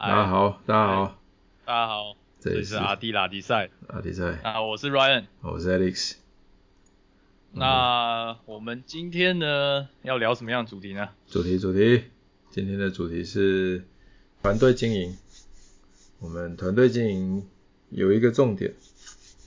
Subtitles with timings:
[0.00, 1.18] 大家好，大家好，
[1.64, 6.14] 大家好，这里是阿迪拉迪赛，阿迪赛，啊，我是 Ryan，我是 Alex。
[7.50, 11.08] 那我们今天呢要聊什么样的主题呢？
[11.26, 12.04] 主题，主题，
[12.48, 13.82] 今天的主题是
[14.40, 15.18] 团队经营。
[16.20, 17.48] 我们团队经营
[17.90, 18.74] 有一个重点，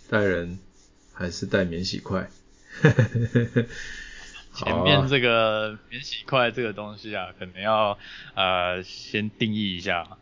[0.09, 0.59] 带人
[1.13, 2.29] 还是带免洗筷？
[4.53, 7.97] 前面这个免洗筷这个东西啊，可能要
[8.35, 10.17] 呃先定义一下，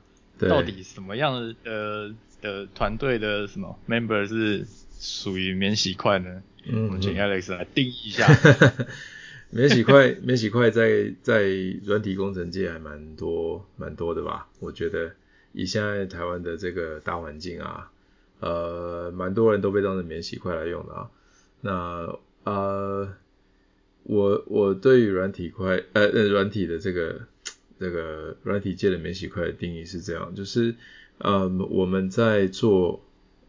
[0.48, 4.66] 到底什么样的的团队的什么 member 是
[5.00, 6.42] 属于免洗块呢？
[6.66, 8.28] 嗯，我们请 Alex 来定义一下。
[9.52, 11.50] 免洗块， 免洗块在在
[11.84, 14.48] 软体工程界还蛮多蛮多的吧？
[14.60, 15.12] 我觉得
[15.52, 17.92] 以现在台湾的这个大环境啊，
[18.40, 21.10] 呃，蛮多人都被当成免洗块来用的啊。
[21.62, 23.14] 那呃。
[24.04, 27.20] 我我对于软体块呃呃软体的这个
[27.80, 30.76] 这个软体界的免洗筷的定义是这样，就是
[31.18, 33.02] 呃我们在做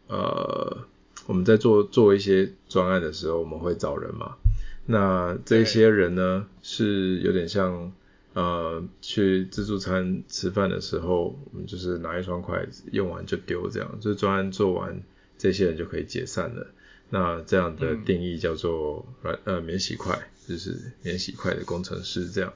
[0.07, 0.85] 呃
[1.27, 4.37] 我们在做做一些专案的时候，我们会找人嘛。
[4.85, 7.91] 那这些人呢是有点像
[8.33, 15.01] 呃去自助餐吃饭的时候，我们就是拿一双筷子用完就丢这样，就是专案做完，
[15.37, 16.67] 这些人就可以解散了。
[17.09, 20.27] 那这样的定义叫做软呃免洗筷。
[20.47, 22.51] 就是免洗筷的工程师这样，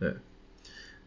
[0.00, 0.16] 嗯，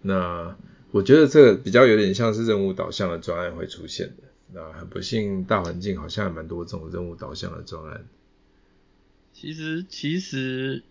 [0.01, 0.55] 那
[0.91, 4.23] 我觉得这个比较有点像是任务导向的专案会出现的。
[4.51, 8.05] 那很不幸，大环境好像还蛮多这种任务导向的专案。
[9.33, 10.83] 其实其实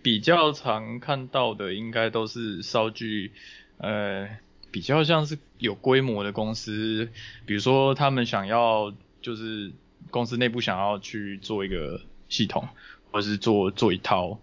[0.00, 3.32] 比较常看到的，应该都是稍具
[3.78, 4.28] 呃
[4.70, 7.08] 比较像是有规模的公司，
[7.46, 9.72] 比如说他们想要就是
[10.10, 12.68] 公司内部想要去做一个系统，
[13.10, 14.38] 或是做做一套。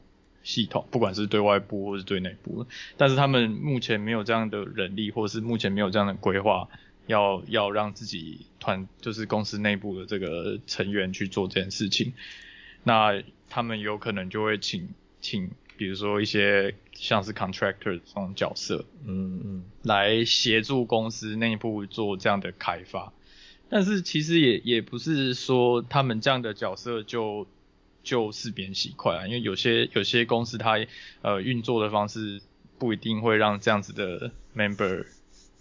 [0.47, 6.69] 系统，不管是对外部或是对内部，但是他们目前没有这样的人力，或是目前没有这样的规划，
[7.05, 12.13] 要要让自己团就是公司内部的这个成员去做这件事情，
[12.85, 14.87] 那他们有可能就会请
[15.19, 23.11] 请，比如说一些像是 contractor 这种角色，嗯嗯，来协助公司内部做这样的开发，
[23.67, 27.45] 但是其实也也不是说他们这样的角色就。
[28.03, 30.77] 就是免洗筷啊，因为有些有些公司它
[31.21, 32.41] 呃运作的方式
[32.77, 35.05] 不一定会让这样子的 member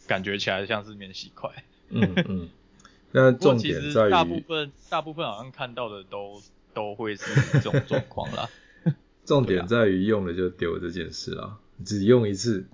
[0.06, 1.50] 感觉起来像是免洗筷。
[1.90, 2.48] 嗯嗯。
[3.12, 6.42] 那重点在于大部分大部分好像看到的都
[6.74, 8.48] 都会是这种状况啦。
[9.24, 12.66] 重点在于用了就丢这件事啊，只用一次，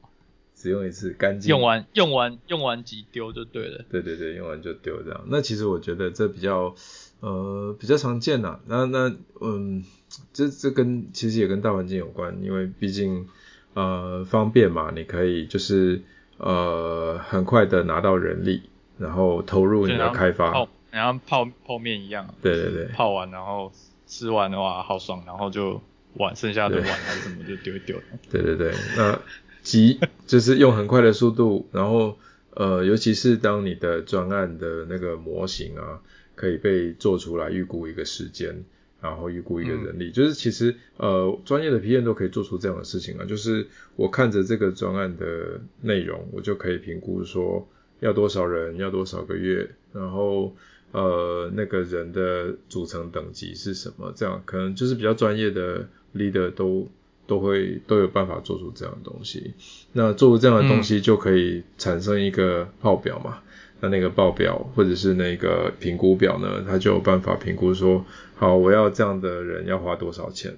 [0.55, 1.49] 只用一次干净。
[1.49, 3.85] 用完用完用完即丢就对了。
[3.91, 5.25] 对对对，用完就丢这样。
[5.29, 6.75] 那其实我觉得这比较。
[7.23, 9.85] 呃，比较常见呐，那那嗯，
[10.33, 13.29] 这这跟其实也跟大环境有关，因为毕竟
[13.75, 16.03] 呃方便嘛，你可以就是
[16.39, 18.63] 呃很快的拿到人力，
[18.99, 23.71] 然后投入你的开发，泡，然后泡泡面一样，对对对，泡完然后
[24.09, 25.81] 吃完的话好爽，然后就
[26.15, 27.97] 碗剩下的碗还是什么就丢一丢。
[28.33, 29.21] 对对对，那
[29.63, 32.19] 急就是用很快的速度，然后
[32.57, 36.01] 呃尤其是当你的专案的那个模型啊。
[36.43, 38.65] 可以被做出来，预估一个时间，
[39.01, 43.25] 然后预估一个人力，嗯、就是其实呃专业的 PM 都可以做出这样的事情啊。
[43.25, 47.69] 就是我看着这个专案的内容，我就可以评估说
[48.01, 50.53] 要多少人，要多少个月，然后
[50.91, 56.89] 呃那个人的组成等级是什么，这样可能就是比较专业的 leader 都
[57.29, 59.55] 都会都有办法做出这样的东西。
[59.93, 63.39] 那做出这样的东西就可以产生一个报表嘛。
[63.39, 63.49] 嗯
[63.83, 68.07] 那那个报表或者是那个评估表呢，他就有办法评估说，
[68.37, 70.57] 好，我要这样的人要花多少钱，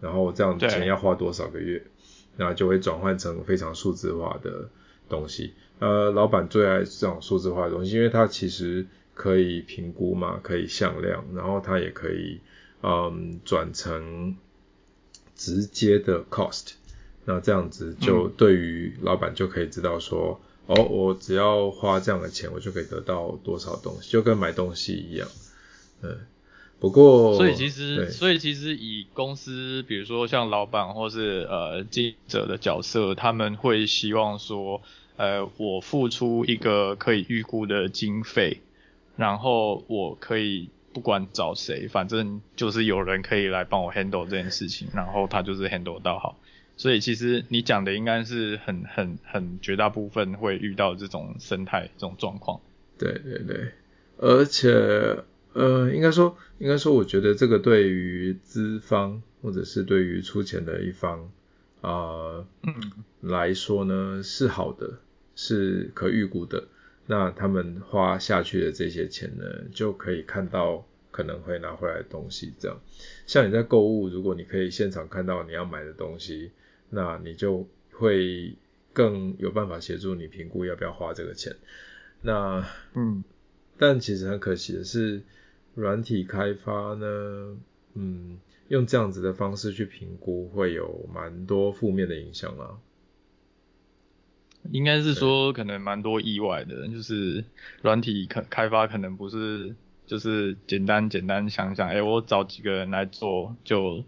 [0.00, 1.84] 然后这样的钱要花多少个月，
[2.36, 4.70] 然后就会转换成非常数字化的
[5.08, 5.54] 东西。
[5.78, 12.40] 呃，老板最爱这种数字化的东西，因为它其实可以评估嘛，可以向量，然后它也可以
[12.82, 14.34] 嗯转成
[15.36, 16.72] 直接的 cost。
[17.24, 20.40] 那这样子就对于老板就可以知道说。
[20.68, 25.26] 哦，我只要花这样的钱，我就可以得到多少东西，就跟买东西一样。
[26.02, 26.14] 嗯，
[26.78, 34.82] 不过，所以其实，所以其实以公司，比如说像老板或是呃经营者的角色，他们会希望说，
[35.16, 38.60] 呃，我付出一个可以预估的经费，
[39.16, 46.38] 然后我可以不管找谁，反正就是有人可以来帮我 handle 这件事情，然后他就是 handle 到好。
[46.78, 52.60] 所以其实你讲的应该是很很很绝大部分会遇到这种生态这种状况。
[52.96, 53.72] 对对对，
[54.16, 54.70] 而且
[55.52, 61.30] 呃应该说应该说我觉得这个对于资方或者是对于出钱的一方
[61.80, 62.46] 啊、呃、
[63.20, 64.98] 来说呢是好的，
[65.36, 66.64] 是可预估的。
[67.10, 72.52] 那他们花下去的这些钱呢，就可以看到可能会拿回来的东西。
[72.60, 72.78] 这样，
[73.26, 76.50] 像你在购物，如果你可以现场看到你要买的东西，
[76.90, 78.56] 那你就会
[78.92, 81.56] 更有办法协助你评估要不要花这个钱。
[82.22, 83.22] 那，嗯，
[83.78, 85.22] 但其实很可惜的是，
[85.74, 87.56] 软体开发呢，
[87.94, 88.38] 嗯，
[88.68, 92.78] 用这样子的方式去评估，会有蛮多负面的影响啊。
[94.72, 97.44] 应该是说，可能蛮多意外的，就是
[97.80, 99.74] 软体开开发可能不是，
[100.04, 104.04] 就是简单简单想想，哎、欸，我找几个人来做，就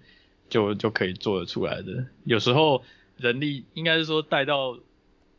[0.50, 2.04] 就就可以做得出来的。
[2.24, 2.84] 有时候
[3.16, 4.78] 人力应该是说带到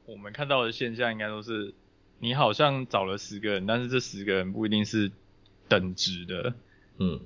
[0.08, 1.76] 我们看到的现象，应该都是。
[2.24, 5.12] 你好像找了十个人，但是这十个人不一定是
[5.68, 6.54] 等值的，
[7.00, 7.20] 嗯，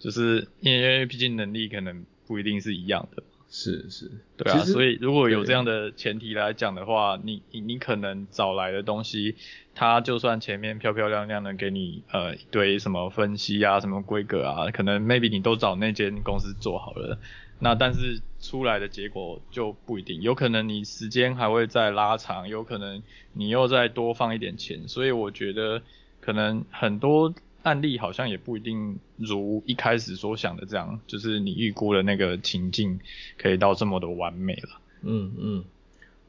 [0.00, 9.34] 就是因为毕竟能力可能不一定是一样的，是是，对啊，所以如果有这样的前提来讲的话，你你你可能找来的东西，
[9.74, 17.18] 它就算前面漂漂亮亮的给你呃一堆什么分析啊，什么规格啊，可能 maybe 你都找那间公司做好了。
[17.58, 23.02] 那但是出来的结果就不一定，有可能你时间还会再拉长，有可能
[23.32, 25.82] 你又再多放一点钱，所以我觉得
[26.20, 33.00] 可能很多案例好像也不一定如一开始所想的这样，就是你预估的那个情境
[33.38, 34.80] 可以到这么的完美了。
[35.02, 35.64] 嗯嗯，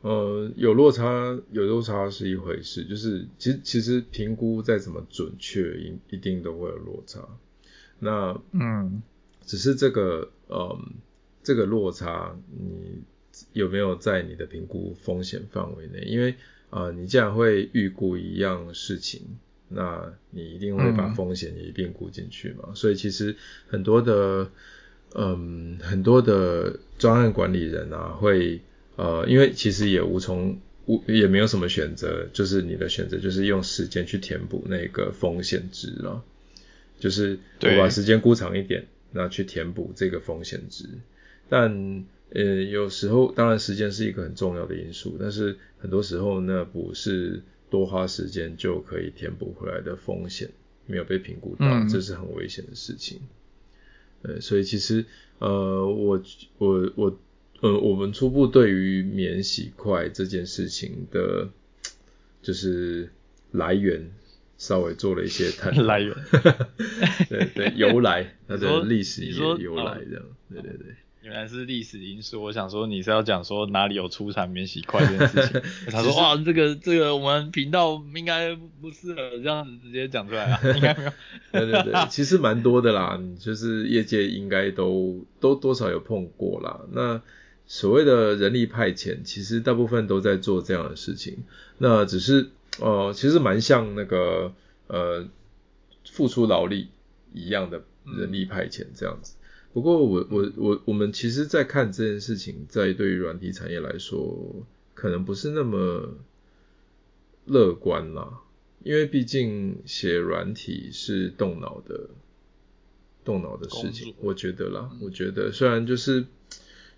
[0.02, 1.06] 呃，有落差
[1.52, 7.20] 有落差是一回事，就是其实其实评估再怎么准确，一一定都会有落差。
[8.00, 9.02] 那嗯，
[9.46, 10.94] 只是这个嗯。
[11.44, 13.02] 这个落差，你
[13.54, 16.02] 有没有在你的评估风险范围内？
[16.02, 16.36] 因为
[16.70, 19.40] 啊、呃，你既然会预估一样事情，
[19.74, 22.66] 那你一定会把风险也一并估进去嘛。
[22.68, 23.36] 嗯、所以其实
[23.68, 24.50] 很多的，
[25.16, 28.62] 嗯，很多的专案管理人啊，会
[28.96, 36.24] 呃，因为其实也无从无也没有什么选择，就是你的选择就是用时间去填补那个风险值了，
[37.00, 40.86] 就是我把时间估长一点，那去填补这个风险值。
[41.50, 47.42] 但呃，有时候当然时间是一个很重要的因素，但是很多时候那不是
[47.72, 50.52] 多花时间就可以填补回来的风险，
[50.86, 53.22] 没有被评估到，嗯、这是很危险的事情。
[54.22, 55.06] 呃，所以其实
[55.40, 56.22] 呃，我
[56.60, 57.20] 我我
[57.62, 61.50] 呃，我们初步对于免洗块这件事情的，
[62.44, 63.10] 就是
[63.52, 64.12] 来源
[64.58, 65.82] 稍微做了一些探讨。
[65.84, 66.14] 来源，
[67.30, 70.96] 对对，由来它的历史也由来这样，对对对。
[71.24, 75.62] 原来是历史因素，我想说你是要讲说哪里有出产免洗筷这件事情。
[75.92, 81.12] 他说哇，这个这个我们频道应该不适合这样子直接讲出来啊，应该没有。
[81.54, 86.82] 对对对，其实蛮多的啦，就是业界应该都都多少有碰过啦。
[86.92, 87.22] 那
[87.68, 91.44] 所谓的人力派遣，其实大部分都在做这样的事情。
[91.78, 94.52] 那只是呃，其实蛮像那个
[94.88, 95.28] 呃
[96.10, 96.90] 付出劳力
[97.32, 97.84] 一样的
[98.18, 99.36] 人力派遣这样子。
[99.74, 106.18] 不过我我我我们其实，在看这件事情，在对于软体产业来说，可能不是那么
[107.46, 108.42] 乐观啦，
[108.84, 112.10] 因为毕竟写软体是动脑的，
[113.24, 116.26] 动脑的事情，我觉得啦，我觉得虽然就是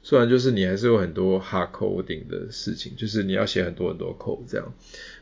[0.01, 4.73] 虽然就是你还是有很多 hard coding 的事情，就是你要写很多很多 code 这样，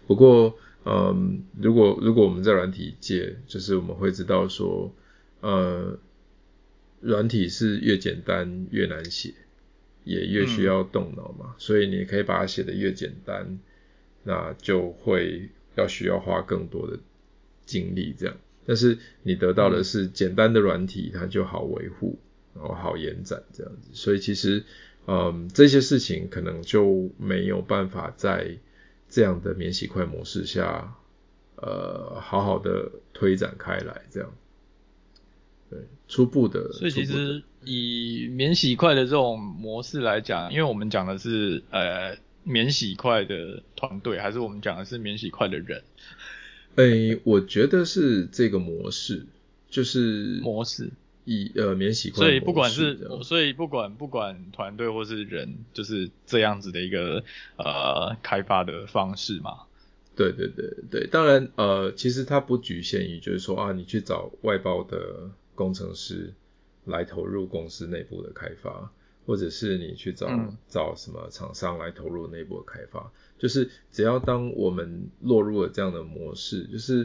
[0.08, 0.56] 不过
[0.86, 4.94] 嗯，如果如果我们在软体界，就是我们会知道说，
[5.42, 6.00] 呃。
[7.02, 9.34] 软体是越简单越难写，
[10.04, 13.60] 也越需要动脑嘛，嗯、所以你可以把它写的越简单，
[14.24, 17.00] 那就会要需要花更多的
[17.66, 18.38] 精力这样。
[18.66, 22.20] 但是你得到的是简单的软体，它就好维护，
[22.54, 23.90] 然后好延展这样子。
[23.94, 24.64] 所以其实，
[25.08, 28.58] 嗯，这些事情可能就没有办法在
[29.10, 30.96] 这样的免洗块模式下，
[31.56, 34.32] 呃，好好的推展开来这样。
[35.72, 36.74] 对，初步的。
[36.74, 45.82] 所以其实以免洗块的这种模式来讲，因为我们讲的是呃免洗块的团队，还是我们讲的是免洗块的人？
[46.76, 49.26] 诶，我觉得是这个模式，
[49.70, 50.90] 就是模式
[51.24, 52.18] 以呃免洗块。
[52.18, 57.24] 所以不管是所以不管不管团队或是人，就是这样子的一个
[57.56, 59.60] 呃开发的方式嘛。
[60.18, 65.32] 对对对对，当然呃其实它不局限于就是说啊你去找外包的。
[65.62, 66.34] 工程师
[66.86, 68.92] 来投入公司内部的开发，
[69.28, 77.04] 或者是你去找、嗯、找什么厂商来投入内部的开发，就是只要当我们落入了这样的模式，就是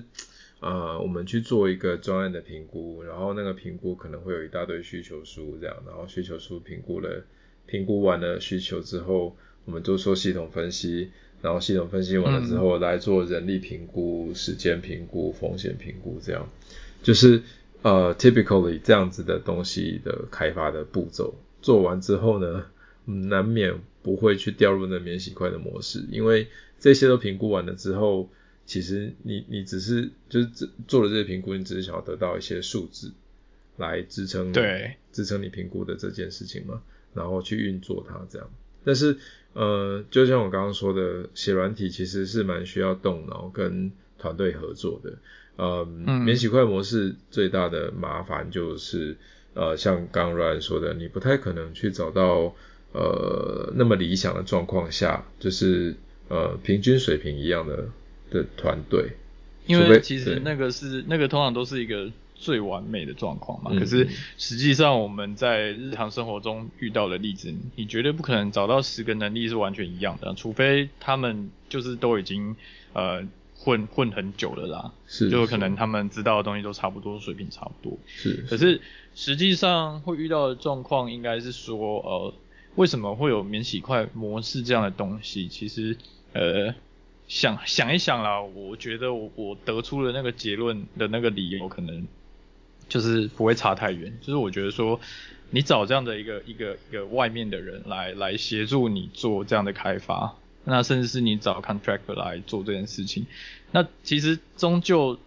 [0.61, 7.23] 啊、呃，我们去做一个专案的评估，然后那个评估可能会有一大堆需求书这样，然后需求书评估了，
[7.67, 9.37] 评估完了需求之后，
[9.67, 11.11] 我们就做系统分析，
[11.43, 16.49] 然后系统分析完了之后来做人力评估、时间评估、风险评估，这样。
[17.03, 17.43] 就是
[17.83, 22.67] 呃 typically 这样子的东西的开发的步骤做完之后呢，
[23.05, 28.29] 难免不会去掉入那免洗块的模式，因为这些都评估完了之后，
[28.67, 30.49] 其实你你只是就是
[30.89, 33.13] 做了这些评估，你只是想要得到一些数字
[33.77, 36.83] 来支撑对支撑你评估的这件事情嘛，
[37.15, 38.51] 然后去运作它这样，
[38.85, 39.17] 但是。
[39.59, 45.15] 呃，就像我刚刚说的，写软体其实是蛮需要动脑跟团队合作的。
[45.57, 49.17] 呃、嗯，免洗块模式最大的麻烦就是，
[49.55, 52.55] 呃，像刚刚 Ryan 说的，你不太可能去找到
[52.93, 55.97] 呃那么理想的状况下，就是
[56.29, 57.89] 呃平均水平一样的
[58.31, 59.13] 的团队。
[59.67, 62.11] 因为其实那个是那个通常都是一个。
[62.39, 72.55] 最完美的状况嘛，可是实际上我们在日常生活中遇到的例子，你绝对不可能找到十个能力是完全一样的，除非他们就是都已经
[72.93, 73.23] 呃
[73.59, 77.99] 混混很久了啦，是，就可能他们知道的东西都差不多，水平差不多。
[78.07, 78.81] 是，可是
[79.15, 82.35] 实际上会遇到的状况应该是说，呃，
[82.77, 85.49] 为什么会有免洗块模式这样的东西？
[85.49, 85.97] 其实
[86.33, 86.75] 呃。
[87.29, 92.07] 想想一想啦，我觉得我我得出了那个结论的那个理由，可能
[92.89, 94.17] 就是不会差太远。
[94.21, 95.01] 就是我觉得说，
[95.51, 100.37] 你找这样的一个一个一个外面的人来来协助你做这样的开发，
[100.67, 103.25] 那甚至是你找 contractor 来做这件事情，
[103.73, 105.19] 那其实终究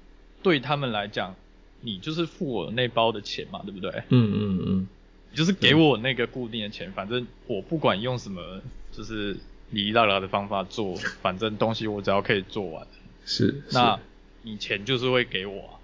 [0.43, 1.33] 对他们来讲，
[1.81, 3.89] 你就是付我那包的钱嘛，对不对？
[4.09, 4.87] 嗯嗯嗯，
[5.33, 9.35] 就是给我那个固定的钱，反正我不管用什么，就是。
[9.71, 12.87] 哩哩啦啦的方法做，反正东西我只要可以做完，
[13.23, 13.99] 是，那
[14.41, 15.77] 你钱就是会给我啊。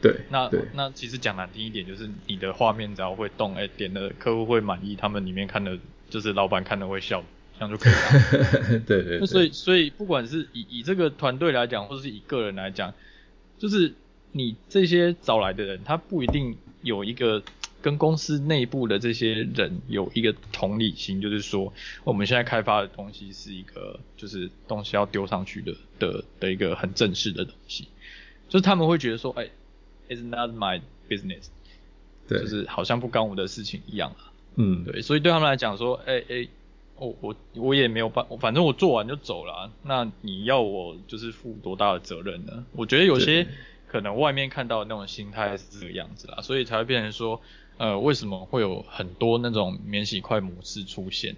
[0.00, 5.76] 对，那那其实讲难听一点，就是你的画面只要会动，哎、欸，点的客户会满意，他们里面看的，
[6.08, 7.24] 就是老板看的会笑，
[7.58, 8.80] 这样就可以了。
[8.86, 9.26] 对，对对。
[9.26, 12.92] 所以所以不管是以以这个团队来讲，或者是以个人来讲，
[13.58, 13.94] 就是
[14.32, 17.42] 你这些找来的人，他不一定有一个。
[17.84, 21.70] 跟公司内部的这些人有一个同理心，就是说
[22.02, 27.86] 我们现在开发的东西是一个，就是东西要丢上去的的的一个很正式的东西，
[28.48, 29.50] 就是他们会觉得说，哎
[30.08, 30.80] ，it's not my
[31.10, 31.48] business，
[32.26, 34.32] 对，就是好像不干我的事情一样啊。
[34.56, 36.48] 嗯，对，所以对他们来讲说，哎哎，
[36.96, 42.64] 我我我也没有办，反正我做完就走了啊，那你要我就是负多大的责任呢？
[42.72, 43.46] 我觉得有些
[43.88, 47.40] 可能外面看到的那种心态是这个样子啦，所以才会变成说。
[47.76, 51.34] 呃，为什么会有很多那种免洗块模式出现？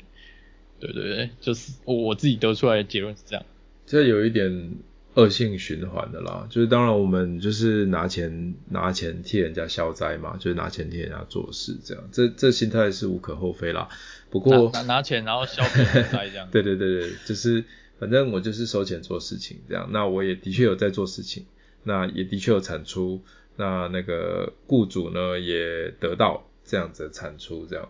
[0.78, 3.42] 对对对，就是我我自己得出来的结论是这样。
[3.86, 4.74] 这有一点
[5.14, 13.88] 恶性循环的啦，就是当然我们就是拿钱拿钱替人家消灾嘛，就是拿钱替人家做事这样，这这心态是无可厚非啦。
[14.30, 16.48] 不过拿拿，拿钱然后消费灾这样。
[16.52, 17.64] 对对对对，就是
[17.98, 21.46] 反正我就是收钱做事情这样，那我也的确有在做事情，
[21.84, 23.22] 那也的确有产出。
[23.58, 27.88] 那那个雇主呢，也得到这样子的产出，这样，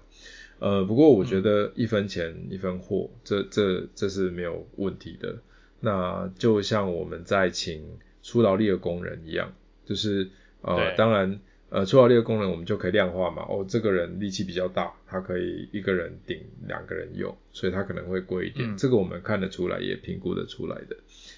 [0.61, 5.39] 呃，不过我觉得一分钱一分货，这这这是没有问题的。
[5.81, 7.85] 那就像我们在请
[8.23, 9.53] 出劳力的工人一样，
[9.85, 11.41] 就是呃，当然
[11.71, 20.97] 呃，出劳力的功能我们就可以量化嘛，哦，这个人力气比较大，他可以一个人顶两个人用，所以他可能会贵一点，嗯，这个我们看得出来，也评估得出来的。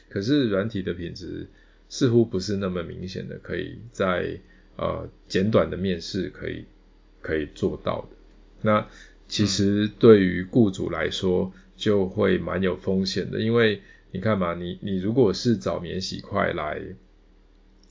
[0.08, 1.46] 可是软体的品质。
[1.90, 4.38] 似乎不是那么明显的，可以在
[4.76, 6.66] 呃简短的面试可以
[7.22, 8.16] 可以做到的。
[8.60, 8.86] 那
[9.26, 13.80] 其实对于雇主来说就会蛮有风险的，因为
[14.10, 16.78] 你看嘛，你你如果是找免洗块来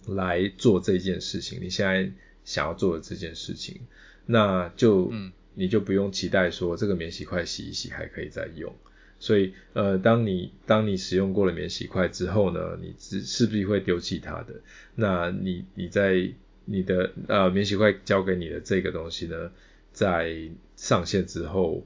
[0.06, 2.12] 来做这件事情，你现在
[2.48, 3.82] 想要做的这件事情，
[4.26, 5.12] 那就
[5.54, 8.74] 你就不用期待说这个免洗块洗一洗还可以再用。
[9.20, 14.62] 所以，呃，当你当你使用过了免洗块之后呢，你是势必会丢弃它的。
[14.96, 16.32] 那你你在
[16.64, 19.52] 你的呃免洗块交给你的这个东西呢，
[19.92, 21.84] 在上线之后，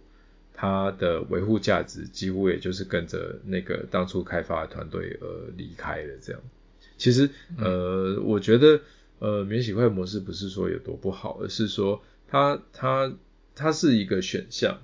[0.54, 6.14] 它的维护价值几乎也就是跟着那个当初开发的团队而离开了。
[6.22, 6.42] 这样，
[6.98, 8.82] 其实呃，我觉得
[9.22, 13.16] 呃免洗筷模式不是说有多不好，而是说它它
[13.54, 14.82] 它是一个选项。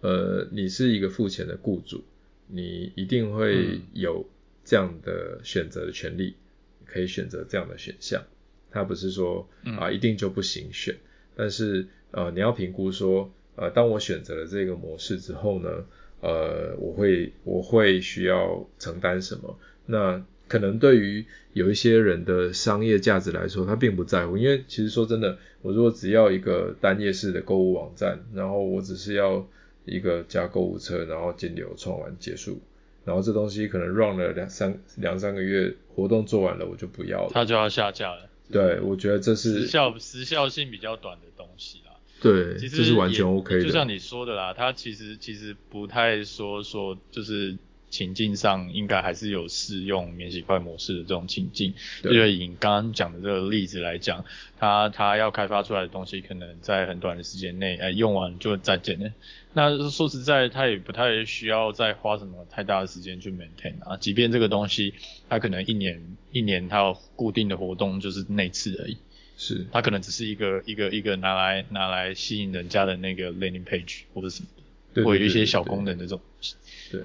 [0.00, 2.02] 呃，你是一个付钱的雇主，
[2.48, 4.26] 你一定会有
[4.64, 6.34] 这样的选择的权利，
[6.80, 8.24] 嗯、可以选择这样的选项。
[8.70, 10.96] 它不是说啊、呃、一定就不行选，
[11.36, 15.84] 但是呃你要评估说，呃当我选择了这个模式之后呢，
[16.20, 19.56] 呃我会我会需要承担什么？
[19.86, 29.48] 那可能对于有一些人的商业价值来说，他并不在乎，因为其实说真的，我如果只要一个单页式的购物网站，然后我只是要
[29.86, 32.60] 一个加购物车，然后金流创完结束，
[33.06, 38.28] 然后这东西可能 run 了两三两三个月，活动做完了我就不要了，它就要下架了。
[38.50, 41.92] 对，我觉得这是时效时效性比较短的东西啦。
[42.20, 43.62] 对，其实这是完全 OK 的。
[43.64, 47.56] 就像你说的啦，它其实其实不太说说就是。
[47.92, 54.24] 情境上应该还是有适用免洗块模式的这种情境，对，就以刚刚讲的这个例子来讲，
[54.58, 59.12] 它它要开发出来的东西，可能在很短的时间内，哎，用完就再见了。
[59.52, 63.98] 那说实在，它也不太需要再花什么太大的时间去 maintain 啊。
[63.98, 64.94] 即便这个东西，
[65.28, 68.96] 它可能一年一年它有固定的活动就是那次而已，
[69.36, 74.48] 是它可能只是一个一个一个拿来拿来吸引人家的那个 landing page 或者什么
[74.94, 76.18] 的，或有一些小功能的这种。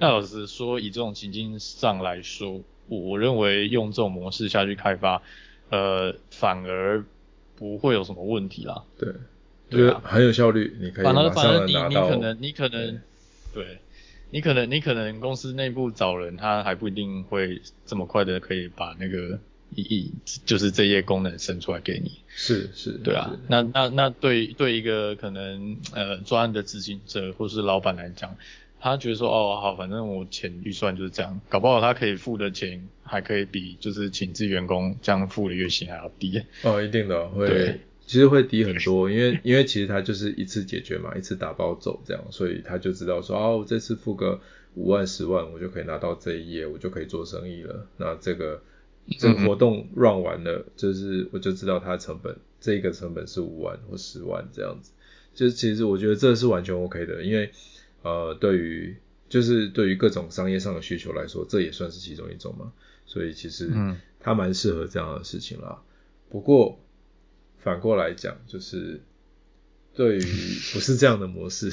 [0.00, 5.22] 那老实说，以这种情境上来说，我我认为用这种模式下去开发，
[5.70, 7.04] 呃，反而
[7.56, 8.84] 不会有什么问题啦。
[8.98, 9.12] 对，
[9.70, 13.00] 对啊，很有效率，你可以反而你你可能你可能
[13.54, 13.78] 对，
[14.30, 19.38] 你可能你可能公司内部找人，他还不一定会这么快的可以把那个
[19.74, 20.12] 一一
[20.44, 22.12] 就是这些功能生出来给你。
[22.28, 23.34] 是是，对啊。
[23.48, 28.36] 那那那对对一个可能呃专案的执行者或是老板来讲。
[28.80, 36.42] 他觉得说哦好，反正我钱预算就是这样，搞不好他可以付的钱还可以比就是请自员工这样付的月薪还要低。
[36.62, 44.40] 哦，一定的会，其实会低很多，因为因为其实他就是一次解决嘛，一次打包走这样，所以他就知道说哦，我这次付个
[44.74, 47.86] 五万十万，我就可以拿到这一页，我就可以做生意了。
[47.96, 48.62] 那这个
[49.18, 54.92] 这个活动 run 完了，就是我就知道它的成本，这个成本是五万或十万这样子。
[55.34, 57.50] 就是其实我觉得这是完全 OK 的，因为。
[58.08, 58.96] 呃，对于
[59.28, 62.72] 就是对于各种商业上的需求来说，这也算是其中一种嘛。
[63.04, 63.70] 所以其实
[64.20, 65.80] 它蛮适合这样的事情啦。
[65.80, 65.84] 嗯、
[66.30, 66.80] 不过
[67.58, 69.02] 反过来讲，就是
[69.94, 71.70] 对于不是这样的模式，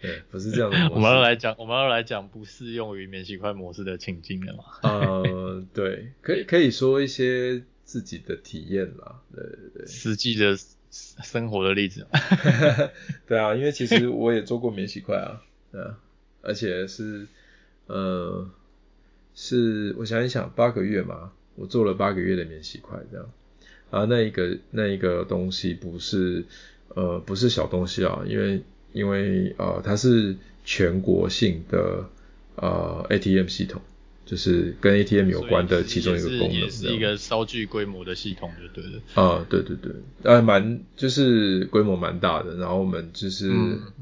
[0.00, 0.92] 对，不是这样的模式。
[0.96, 4.64] 我们要来讲，我们要来讲不适用于免洗筷模式的情境了嘛？
[4.88, 9.22] 呃，对，可以可以说一些自己的体验啦。
[9.34, 10.56] 对对对，实际的。
[10.94, 12.06] 生活的例子，
[13.26, 15.98] 对啊，因为其实我也做过免洗筷啊，对啊，
[16.42, 17.26] 而且是，
[17.86, 18.48] 呃，
[19.34, 23.28] 是我想一想，八个月嘛，我做了八个月的免洗筷这样，
[23.90, 26.44] 啊，那一个那一个东西不是，
[26.94, 32.08] 呃，不是小东西啊，因为因为呃，它是全国性的
[32.54, 33.82] 呃 ATM 系统。
[34.26, 39.00] 就是跟 ATM 有关的其中一个功能，也是一个稍具规模的系统，就对了。
[39.14, 43.52] 啊，对对对，呃，蛮就是规模蛮大的，然后我们就是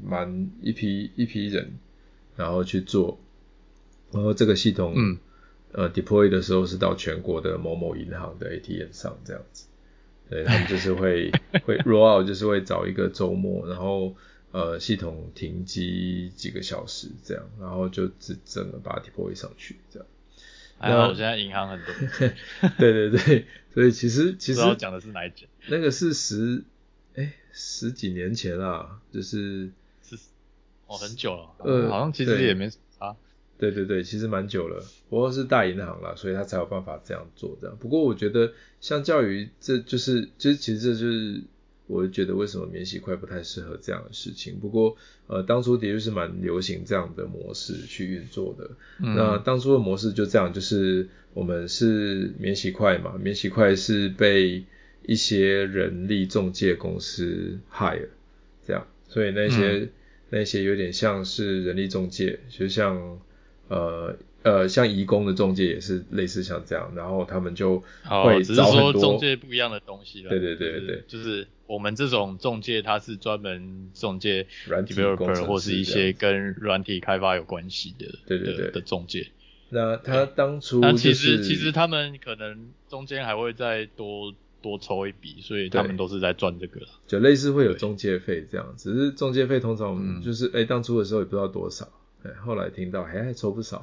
[0.04, 1.72] 蛮一批、嗯、一批人，
[2.37, 3.18] 然后去做，
[4.12, 5.18] 然后这个系统，嗯，
[5.72, 9.66] 呃，deploy 的时候是到全国的某某银行的 ATM 上这样子，
[10.30, 11.30] 对，他们就是会
[11.66, 14.14] 会 roll out，就是会找一个周末，然后。
[14.54, 20.06] 呃，系统停机几个小时这样，然后就只整个把它 deploy 上去这样。
[20.83, 21.95] 还好我现在银行很多。
[22.79, 25.49] 对 对对， 所以其实其实讲的是哪一件？
[25.68, 26.64] 那个是十
[27.14, 29.71] 哎十几年前啦，就是
[30.03, 30.16] 是
[30.87, 33.16] 哦很久了，呃好像其实也没啊。
[33.59, 37.77] 对对对，其实蛮久了，不过是大银行啦，所以他才有办法这样做这样。
[37.79, 41.42] 不过我觉得相较于这就是就是其实这就是。
[41.87, 44.59] 我就觉得为什么免洗筷不太适合这样的事情。
[44.59, 48.71] 不过，呃，当初的确是蛮流行这样的模式去运作的。
[49.01, 49.14] 嗯。
[49.14, 54.64] 那当初的模式就这样，就是我们是免洗筷嘛，免洗筷是被
[55.07, 58.09] 一些人力中介公司 hire
[58.66, 59.90] 这样，所以那些、嗯、
[60.31, 63.21] 那些有点像是人力中介，就像
[63.68, 64.16] 呃。
[64.42, 67.83] 呃，像移工的中介也是类似像这样，然后他们就
[68.24, 70.31] 会只是说中介不一样的东西了。
[70.31, 79.28] 对对对对，就是，就是我们这种中介，它是专门中介 developer 或是一些跟软体开发有关系的，对对对的中介。
[79.70, 86.81] 那他当初、就是，那其实其实他们可能中间还会再多多抽一笔，所以他们都是在赚这个。
[87.07, 91.88] 就类似会有中介费这样，只是中介费通常就是哎、当初的时候也不知道多少。
[92.22, 93.82] 对，后来听到还还抽不少，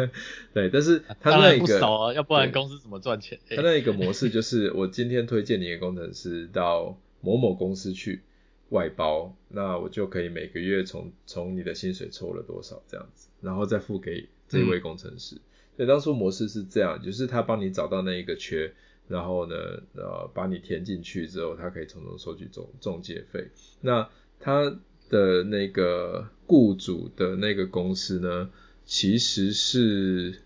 [0.52, 3.38] 对，但是他那一个，不少啊，要不然公司怎么赚钱？
[3.48, 8.20] 他那一个模式就是，我今天推荐你一个工程师到某某公司去
[8.68, 15.36] 外包，那我就可以每个月从从你的薪水抽了多少这样子，然后再付给这位工程师。
[15.76, 18.70] 所以当初模式是这样，就是他帮你找到那一个缺，
[19.08, 19.54] 然后呢，
[19.94, 23.48] 呃，把你填进去之后，他可以从中收取中中介费。
[23.80, 24.76] 那他。
[25.08, 28.50] 的那个雇主的那个公司呢，
[28.84, 30.40] 其实是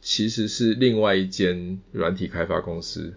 [0.00, 3.14] 其实是另外一间软体开发公司，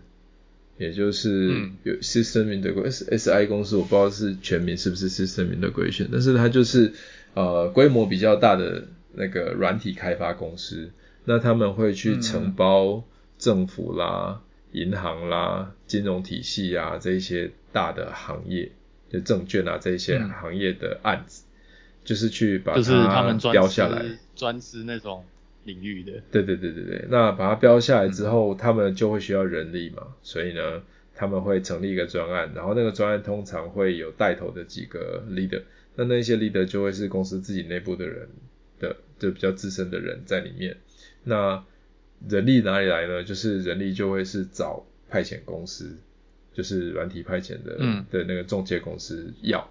[0.78, 6.94] 也就是有 System Integration，SI 公司，我不知道是全名是不是 System Integration，但是它就是
[7.34, 10.92] 呃规模比较大的那个软体开发公司，
[11.24, 13.04] 那他们会去承包
[13.40, 14.42] 政府啦、
[14.74, 18.72] 银、嗯、行啦、金融体系啊这一些大的行业，就
[19.22, 21.52] 证券啊这一些行业的案子，嗯、
[22.04, 25.24] 就是去把它标下来，专司那种
[25.64, 26.14] 领域的。
[26.32, 30.84] 对对对对对，那把它标下来之后，嗯、他们就会需要人力嘛，所以呢，
[31.16, 35.64] 他们会成立一个专案，然后那个专案通常会有带头的几个 leader，
[35.96, 38.28] 那那些 leader 就会是公司自己内部的人
[38.80, 40.78] 的，就比较资深的人在里面。
[41.24, 41.64] 那
[42.30, 43.24] 人力哪里来呢？
[43.24, 45.98] 就是人力就会是找派遣公司，
[46.56, 49.70] 就是软体派遣的、嗯、的那个中介公司要。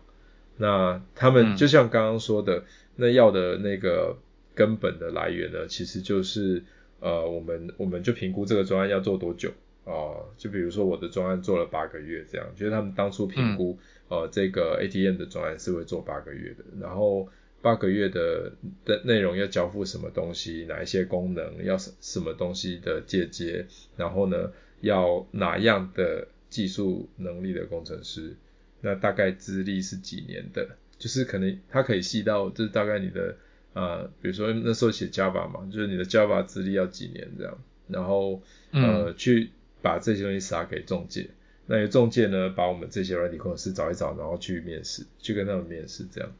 [0.58, 4.16] 那他们就像刚刚说的，嗯、那要的那个
[4.54, 6.62] 根本的来源呢，其实就是
[7.00, 9.48] 呃，我们我们就评估这个专案要做多久
[9.84, 10.28] 啊、呃？
[10.38, 13.76] 就比如说我的专案做了八个月这样，就是他们当初评估、
[14.10, 17.28] 嗯、呃这个 ATM 的专案是会做八个月的，然后。
[17.64, 18.52] 八个月的
[18.84, 23.64] 的内容要交付什么东西，哪一些功能要什什么东西的借接，
[23.96, 28.36] 然后呢，要哪样的技术能力的工程师，
[28.80, 33.36] 那大概资历是几年的，就是可能他可以细到就是大概你的
[33.72, 38.40] 呃，比如说那时候写 Java 嘛，就是你的 Java 资历要几年这样，然后
[38.70, 39.50] 呃、嗯、去
[39.82, 41.28] 把这些东西撒给中介，
[41.66, 46.30] 那有中介呢把我们这些软体工程师找一找，然后去面试，去跟他们面试这样。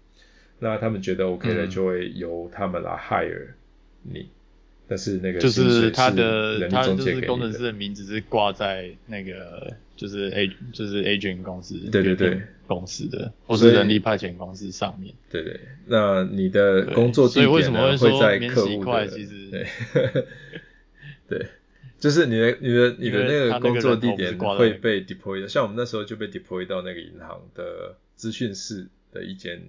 [0.60, 3.48] 那他们觉得 OK 的，就会由他们来 hire
[4.02, 4.28] 你，嗯、
[4.86, 12.40] 但是那个就是他的他就是工程师的名字是挂在那个就是 A 就是 agent 公司对对对。
[12.66, 15.14] 公司的或是人力派遣公司上面。
[15.30, 19.66] 对对，那你的工作地点呢，所以为什么会，会在客户的其实对。
[21.28, 21.46] 对，
[21.98, 29.60] 就是你的你的你的那个工作地点会被 deploy 的像我们那时候就被 deploy 到那个银行的资讯室的一间。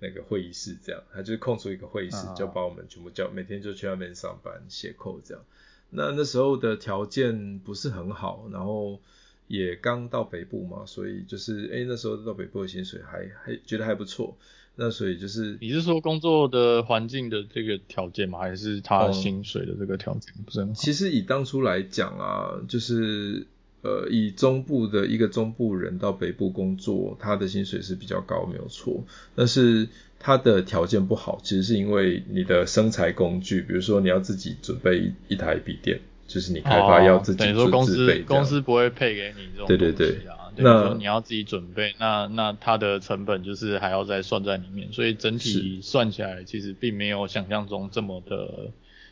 [0.00, 5.42] 那个会议室这样，他就空出一个会议室，就把我们全部叫，每天就去那边上班写 code 这样。
[5.90, 9.00] 那那时候的条件不是很好，然后
[9.46, 14.36] 也刚到北部嘛，所以就是哎、欸、那时候到北部的薪水还还觉得还不错。
[14.76, 18.40] 那所以就是你是说工作的环境的这个条件吗？
[18.40, 20.72] 还是他薪水的这个条件不是很好？
[20.72, 23.46] 嗯，其实以当初来讲啊，就是。
[23.84, 29.04] 呃，以中部的一个中部人到北部工作，他的薪水是比较高，没有错。
[29.34, 29.86] 但是
[30.18, 37.54] 他的条件不好，其实是因为你的生财工具，比如说你要自己准备一,一台笔电，就是你开发要自己准备。
[37.54, 39.76] 等于说公司公司不会配给你这种东西啊。
[39.76, 40.18] 对对对。
[40.56, 48.70] 那你要自己准备，那那它的成本就是还要再算在里面，所以整体算起来其实并没有想象中这么的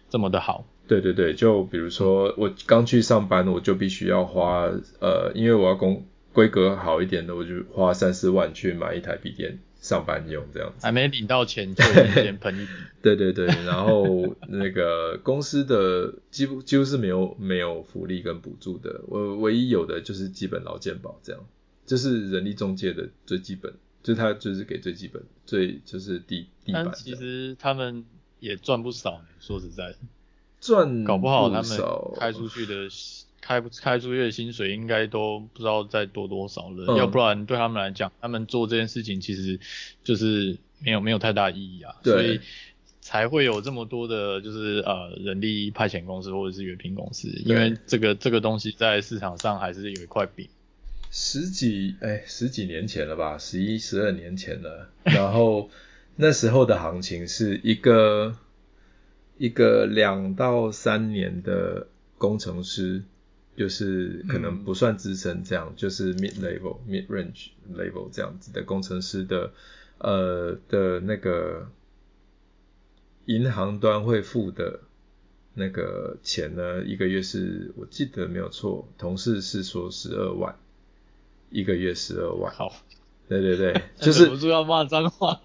[0.08, 0.64] 这么的好。
[0.88, 10.84] 对对对，就比如说我刚去上班，我就必须要花呃，因为我要工规格好一点的，我就花三四万去买一台笔电上班用这样子。
[10.84, 12.70] 还没领到钱就先喷一笔。
[13.00, 21.44] 对对对，然后那个公司的几乎几乎是没有没有福利跟补助的，我唯一有的就是基本劳健保这样，
[21.86, 26.84] 这、就是人力中介的最基本，就他就是给最基本最就是地地板。
[26.86, 28.04] 但其实他们
[28.40, 29.96] 也赚不少，说实在的。
[30.62, 31.78] 赚搞不好他们
[32.18, 32.88] 开出去的
[33.42, 39.58] 开不开出去的薪水应该都不知道再多多少了，嗯、要不然对他们来讲，他们做这件事情其实
[40.04, 42.38] 就是没有没有太大意义啊，所以
[43.00, 50.48] 才会有这么多的就是呃人力派遣公司或者是约聘公司，因为这个这个东西在市场上还是有一块饼。
[51.10, 55.68] 十几哎十几年前了吧，十一十二年前了，然后
[56.14, 58.36] 那时候的行情是一个。
[59.42, 63.02] 一个两到三年的工程师，
[63.56, 69.50] 就是可能不算资深，这样、嗯、就是 mid level、mid range level 这样子的工程师的，
[69.98, 71.68] 呃的那个
[73.24, 74.78] 银行端会付的
[75.54, 80.54] 那个钱呢，一个月是我记得没有错，同事是说十二万，
[81.50, 82.54] 一个月十二万。
[82.54, 82.72] 好，
[83.28, 85.40] 对对对， 就是忍不住要骂脏话。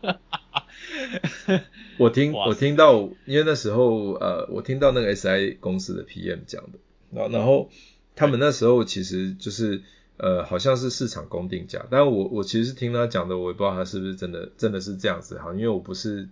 [1.97, 6.79] 我听我听到，因为那时候呃，我听到那个 SI 公司的 PM 讲的，
[7.11, 7.69] 然后然后
[8.15, 9.81] 他们那时候其实就是
[10.17, 16.27] 呃，好像是市场公定价，但我我其实是听他讲的，我也不知道他是不是真的真的是这样子哈，因为我不是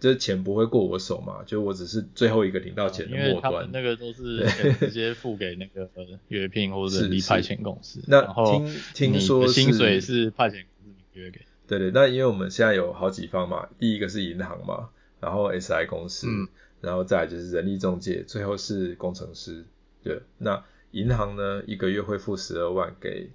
[0.00, 4.46] 这钱不会过我手嘛，就我只是最后一个领到钱的末端，那个都是
[4.78, 5.88] 直接付给那个
[6.28, 11.40] 约聘或者 派遣公司，那听听说薪水是派遣公司约给。
[11.68, 14.88] 对对，那因为我们现在有好几方嘛，第一个是银行嘛，
[15.20, 16.48] 然后 SI 公司，嗯、
[16.80, 19.64] 然后再来就是人力中介，最后是工程师。
[20.02, 23.30] 对，那银行呢，一个月会付十二万给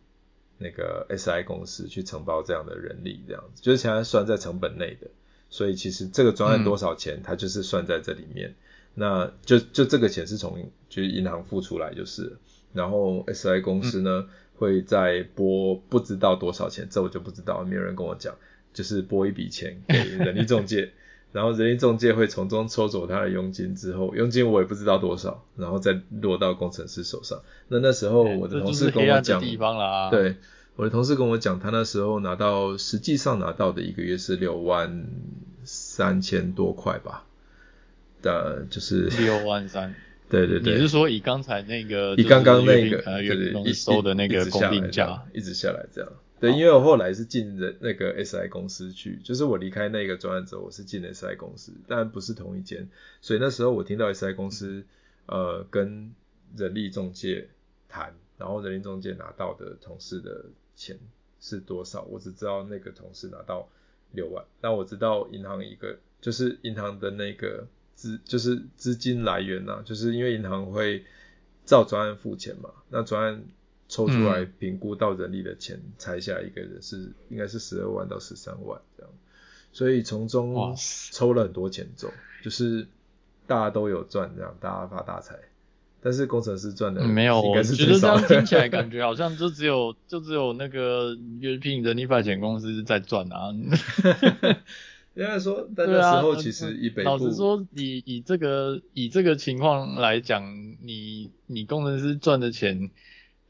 [0.58, 5.08] 那个 SI 公司去承包这样的人力，这样子，就是现在算在成本内的。
[5.50, 8.50] 所以其实这个专案多少钱，它就是算在这里面。
[8.50, 8.56] 嗯、
[8.96, 12.40] 那就就这个钱是从就是银行付出来就是了，
[12.74, 18.36] 然后 SI 公司呢、嗯、会再拨不知道多少钱，这我就不知道，没有人跟我讲，
[18.74, 20.94] 就是拨一笔钱给人力中介。
[21.34, 27.42] 然后人力中介会从中抽走他的佣金之后，佣金我也不知道多少，然后再落到工程师手上。
[27.68, 30.36] 那那时候我的同事跟我讲，地方啦对，
[30.78, 35.08] 我的同事跟我讲，他那时候拿到实际上拿到的一个月是六万
[35.64, 37.26] 三千多块吧，
[38.22, 39.94] 的就是六万三。
[40.30, 46.10] 对对对，你是说以刚才那个以刚刚那个就是收的那个工定价一直下来这样。
[46.44, 52.90] 对，因为我后来是进人那个 SI 公司去，就是我离开那个专案之后，我是进 SI 公司，但不是同一间，
[53.22, 54.84] 所以那时候我听到 SI 公司
[55.26, 56.14] 呃跟
[56.58, 57.48] 人力中介
[57.88, 60.44] 谈，然后人力中介拿到的同事的
[60.76, 61.00] 钱
[61.40, 63.70] 是多少，我只知道那个同事拿到
[64.12, 71.06] 六万，但我知道银行一个就是银行的那个资就是资金来源呐、啊，就是因为银行会
[71.64, 73.46] 照专案付钱嘛，那专案。
[73.94, 79.12] 抽出来评估到人力的钱，拆下一个人是应该是十二万到十三万这样，
[79.72, 80.76] 所以从中
[81.12, 82.12] 抽了很多钱走，
[82.44, 82.88] 就是
[83.46, 85.36] 大家都有赚这样，大家发大财。
[86.02, 93.54] 但是工程师赚的没有，我觉得这样听起来感觉好像就只有就只有那个约聘人力派遣公司在赚啊。
[95.14, 100.44] 应该说，但那时候其实以北部，老实说，以以这个以这个情况来讲，
[100.82, 102.90] 你你工程师赚的钱。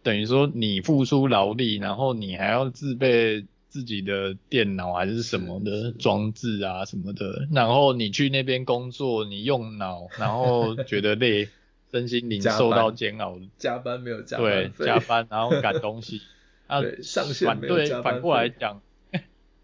[0.04, 11.48] 等于说你付出劳力，然后你还要自备自己的电脑还是什么的装置啊什么的，然后你去那边工作，你用脑，然后觉得累，
[11.92, 16.22] 身心灵 受到煎熬，加班没有加班，对，加班然后赶东西，
[16.68, 18.82] 啊，上反对，反过来讲，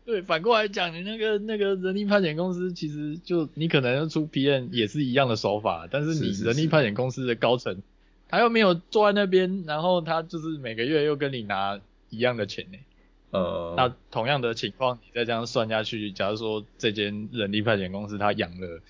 [0.05, 7.81] 对，反过来讲，你那个那个人力派遣公司其实就你可能要出 PM 也是一样的手法，但是你人力派遣公司的高层。
[8.29, 12.77] 他又没有坐在那边，然后他就是每个月又跟你拿一样的钱呢。
[13.31, 18.81] 呃，那同样的情况，你再这样算下去，假如说这间人力派遣公司他养了，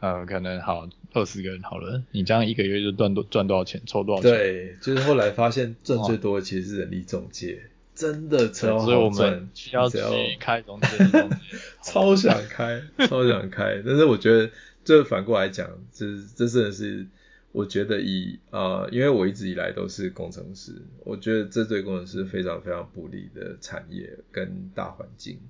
[0.00, 4.30] 呃，可能好二十个人好了，你这样一个月就赚多赚多少钱，抽多少钱？
[4.30, 7.58] 对，就是后来发现赚最多的其实是人力中介，
[7.94, 8.86] 真的超好赚。
[8.86, 9.98] 所以我们需要去
[10.40, 10.88] 开中介，
[11.82, 14.50] 超想开，超想开，但是我觉得
[14.84, 17.06] 这反过来讲，这这真的是。
[17.56, 20.72] 我觉得以啊，因为我一直以来都是工程师，
[21.04, 25.40] 我觉得这对工程师非常非常不利的产业跟大环境，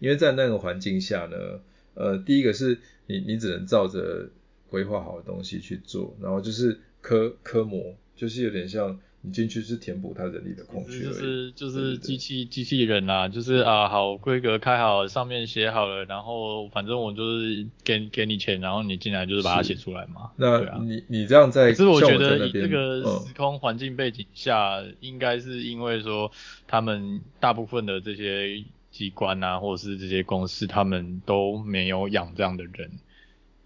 [0.00, 1.60] 因为在那个环境下呢，
[1.94, 4.28] 呃，第一个是你你只能照着
[4.68, 8.98] 规划好的东西去做，然后就是科科模，就是有点像。
[9.24, 20.32] 你进去是填补他人力的空缺，就是就是机器机器人啦，就是啊好规格开好，上面写好了，然后反正我就是给给你钱，然后你进来就是把它写出来嘛。
[20.34, 26.32] 那你、啊、你这样在，可是我觉得以这个时空环境背景下，嗯、应该是因为说
[26.66, 32.90] 他们大部分的这些机关啊，或者是这些公司，他们都没有养这样的人，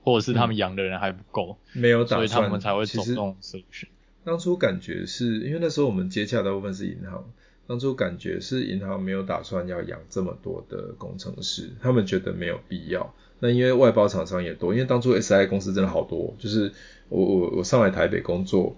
[0.03, 3.87] 或者是他们养的人还不够，没有打算，所以他们才会走这种 solution。
[4.27, 7.25] 当初感觉是因为那时候我们接洽大部分是银行，
[7.69, 13.15] 当初感觉是银行没有打算要养这么多的工程师，他们觉得没有必要。
[13.39, 16.73] 那因为外包厂商也多，因为当初 SI 公司真的好多，就是
[17.09, 18.75] 我我我上来台北工作，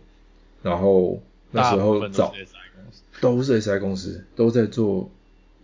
[0.62, 2.34] 然后那时候找
[3.22, 5.10] 都是 SI 公司，都在做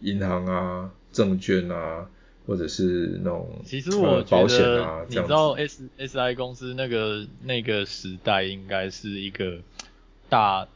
[0.01, 2.09] 银行啊、证券啊。
[2.47, 9.57] 或者是那种其实我觉得，你知道 S S I 公司那个那个时代应该是一个
[10.29, 10.69] 大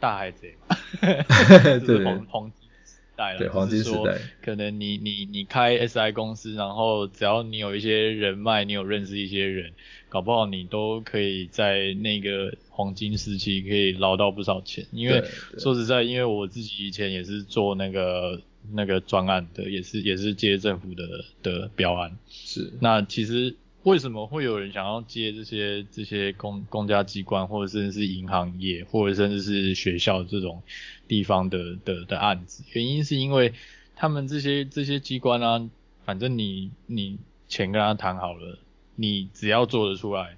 [0.00, 0.54] 大海贼，
[1.80, 3.38] 就是黄黄金时代了。
[3.38, 4.18] 对，黄金时代。
[4.42, 9.72] 可能你你你开 S I 公司，然后只要你有一些人脉，你有认识一些人，
[10.08, 14.86] 搞不好你都可以在那个黄金时期可以捞到不少钱。
[14.92, 15.24] 因为
[15.58, 18.40] 说实在，因为我自己以前也是做那个。
[18.72, 21.02] 那个专案的也是也是接政府的
[21.42, 22.72] 的标案，是。
[22.80, 30.62] 那其实为什么会有人想要接这些这些公公家机关，或者甚至是银行业，或者甚至是学校这种
[31.08, 32.62] 地方的的的案子？
[32.72, 33.52] 原因是因为
[33.96, 35.68] 他们这些这些机关啊，
[36.04, 37.18] 反正你你
[37.48, 38.58] 钱跟他谈好了，
[38.94, 40.36] 你只要做得出来，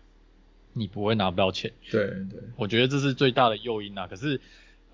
[0.73, 1.73] 你不会拿不到钱。
[1.91, 4.07] 对对，我觉得这是最大的诱因啊。
[4.07, 4.41] 可是。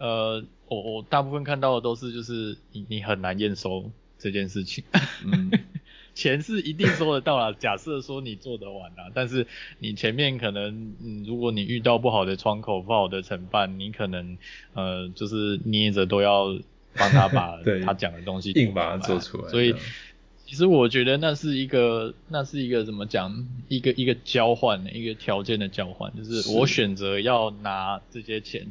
[0.02, 4.82] 呃，我我大部分看到的都是就是你你很难验收这件事情，
[5.26, 5.50] 嗯，
[6.14, 9.46] 钱是一定收得到啦， 假设说你做得完啦，但是
[9.78, 14.36] 你前面可能，嗯，如果你遇到不好的窗口、不好的承办，你可能
[14.74, 16.58] 呃就是捏着都要
[16.94, 19.74] 帮他把 他讲的东西硬把它做出来，所以。
[20.46, 23.46] 其实我觉得那是一个，那是一个怎么讲？
[23.68, 28.66] 一个一个交换，一个条件的交换，就是我选择要拿这些钱，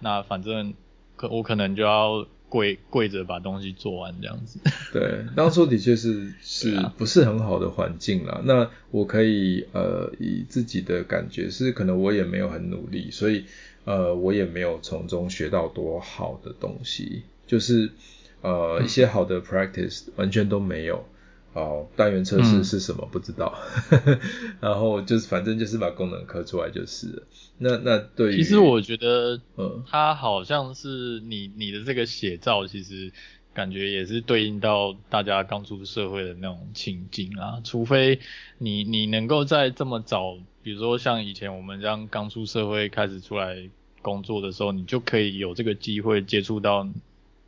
[0.00, 0.74] 那反正
[1.14, 4.58] 可我可能就要跪跪着把东西做完这样子。
[4.92, 8.42] 对，当初的确是是不是很好的环境啦。
[8.44, 13.44] 那我可以呃以自己的感觉是，可能我也没有很努力，所以
[13.84, 17.90] 呃我也没有从中学到多好的东西，就是
[18.42, 21.06] 呃一些好的 practice 完全都没有。
[21.52, 23.00] 哦，单元测试是什么？
[23.02, 23.58] 嗯、不知道。
[24.60, 27.22] 然后就是反正就是把功能刻出来就是了。
[27.58, 33.12] 那那对于其实我觉得，嗯，它好像是你你的这个写照，其实
[33.52, 37.60] 感觉也是对应到大家刚出社会的那种情境啊。
[37.64, 38.20] 除非
[38.58, 43.68] 你你能够在这么早，比如说像以前我们这样刚出社会开始出来
[44.02, 46.88] 工作的时候，你就可以有这个机会接触到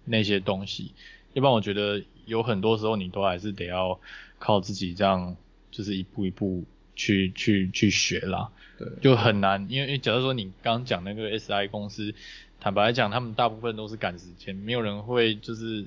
[0.04, 0.90] 那些东西。
[1.34, 2.02] 一般我觉得。
[2.26, 3.98] 有很多时候你都还是得要
[4.38, 5.36] 靠自己这样，
[5.70, 8.50] 就是一步一步去去去学啦。
[8.78, 12.14] 对，就很难，因为假如说你刚刚讲那个 SI 公司，
[12.60, 15.84] 坦白来讲，他们大部分都是赶时间，没有人会就是，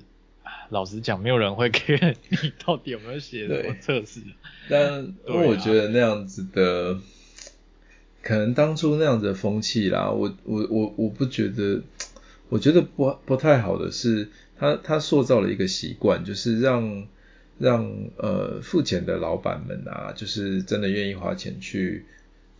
[0.70, 4.20] 老实讲，没有人会 care 你到底有没有写什么测试。
[4.68, 7.02] 但 因为我觉得那样子的，啊、
[8.22, 11.82] 可能当初那样子的风气啦，我我我我不觉得，
[12.48, 14.30] 我觉得不不太好的是。
[14.58, 17.06] 他他塑造了一个习惯，就是让
[17.58, 22.04] 让呃付钱的老板们啊，就是真的愿意花钱去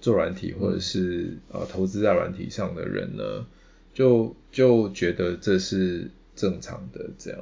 [0.01, 3.47] 做软体或者是呃投资在软体上的人呢，
[3.95, 7.41] 就就觉得这是正常的这样。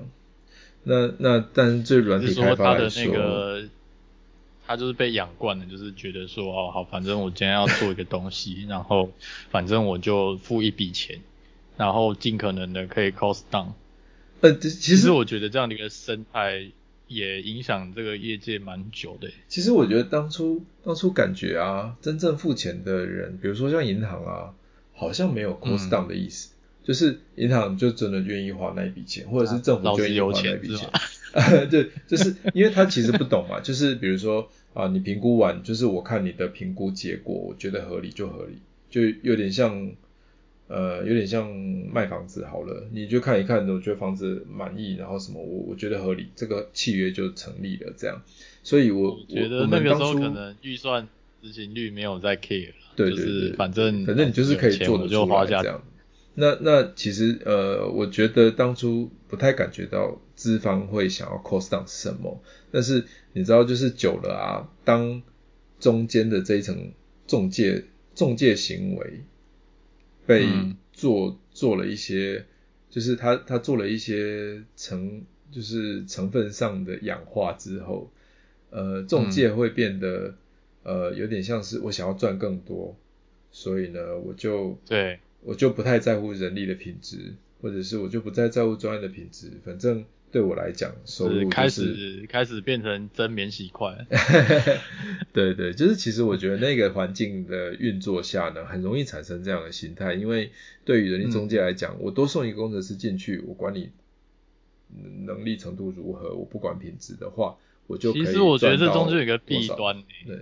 [0.84, 3.68] 那那但是对软体开发来说，说他的那个
[4.66, 9.10] 他就是被养惯了，就是觉得说哦好，反正我今天要做一个东西，然后
[9.50, 11.20] 反正我就付一笔钱，
[11.76, 13.68] 然后尽可能的可以 cost down。
[14.44, 16.66] 呃，其实，我觉得这样的一个生态
[17.08, 19.30] 也影响这个业界蛮久的。
[19.48, 24.54] 其实我觉得当初当初感觉啊，真正付钱的人，比如说像银行啊，
[24.92, 30.90] 好像没有 cost down 的意思，嗯、就是银行就真的愿意花那一笔钱，或者是政府就愿意花那一笔钱。
[31.32, 38.58] 啊、 对，就是因为他其实不懂嘛， 就是比如说啊，你评估完，就是我看你的评估结果，我觉得合理就合理，
[38.90, 39.92] 就有点像。
[40.66, 41.54] 呃，有点像
[41.92, 48.22] 卖房子好了，你就看一看，我觉得房子满意，然后什么，我我觉得合理，这个契约就成立了，这样。
[48.62, 51.06] 所以我，我觉得那个时候可能预算
[51.42, 55.82] 执行率没有在 care 了，对对对，就是反正反正你就是可以做得出来这样。
[56.36, 65.22] 那那其实呃，我觉得当初不太感觉到资方会想要 cost down 什么，但是你知道，就是久了啊，当
[65.78, 66.92] 中间的这一层
[67.26, 69.20] 中介中介行为。
[70.26, 70.48] 被
[70.92, 72.44] 做、嗯、做了一些，
[72.90, 78.10] 就是他他做了一些成就是成分上的氧化之后，
[78.70, 80.34] 呃，中介会变得、
[80.82, 82.96] 嗯、呃有点像是我想要赚更多，
[83.50, 90.04] 所以呢我就对我就不太在乎人力的品质，或者是我就不再在乎专业的品质，反正。
[90.34, 94.04] 对我来讲，收入、就是、开始开始变成真免洗块。
[95.32, 100.14] 对对，就是其实我觉得那个环境的运作下呢，很容易产生这样的心态。
[100.14, 100.50] 因为
[100.84, 103.90] 对于人力中介来讲，嗯、我多送一个工程师进去，我管你
[105.24, 108.24] 能力程度如何，我不管品质的话，我就可以。
[108.24, 110.40] 其实我觉得这中间有一个弊端，对，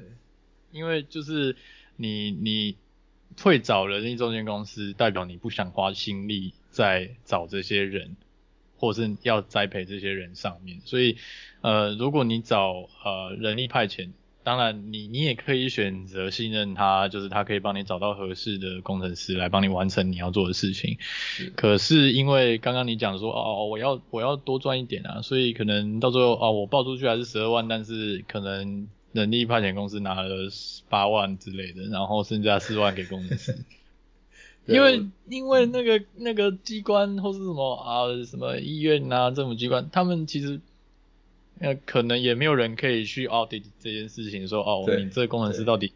[0.71, 1.55] 因为就是
[1.97, 2.77] 你你
[3.43, 8.17] 会找人力中介公司，代表你不想花心力在找这些人。
[8.83, 11.17] 或是要栽培这些人上面，所以，
[11.61, 14.11] 呃，如果你找呃人力派遣，
[14.43, 20.97] 当然你你也可以选择信任他，就是他可以帮你找到合适的工程师来帮你完成你要做的事情。
[21.01, 30.49] 是可是因为刚刚你讲说哦，我要我要多赚一点啊，所以可能到最后哦，我报出去还是十二万，但是可能人力派遣公司拿了
[30.89, 33.57] 八万之类的，然后剩下四万给工程师。
[34.67, 40.61] 因为因为那个那个机关或是什么啊什么医院啊政府机关，他们其实
[41.59, 45.93] 呃可能也没有人可以去 audit 这件事情，说哦对你这个工程师到底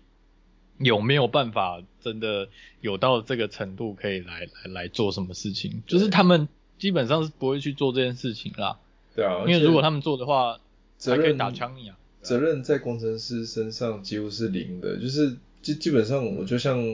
[0.78, 2.49] 有没有办法真的
[2.80, 5.82] 有到这个程度可以来来来做什么事情？
[5.86, 8.80] 就是他们基本上是不会去做这件事情啦。
[9.14, 10.59] 对啊，因为如果他们做的话，
[11.05, 11.97] 还可以打枪你啊。
[12.20, 16.84] 责任在工程师身上几乎是零的，就是基基本上我就像。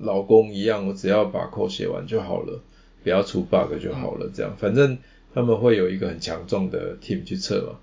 [0.00, 2.60] 劳工一样，我只要把 code 写完就好了，
[3.02, 4.30] 不要出 bug 就好了。
[4.34, 4.98] 这样，反正
[5.34, 7.78] 他们会有一个很强壮的 team 去测嘛。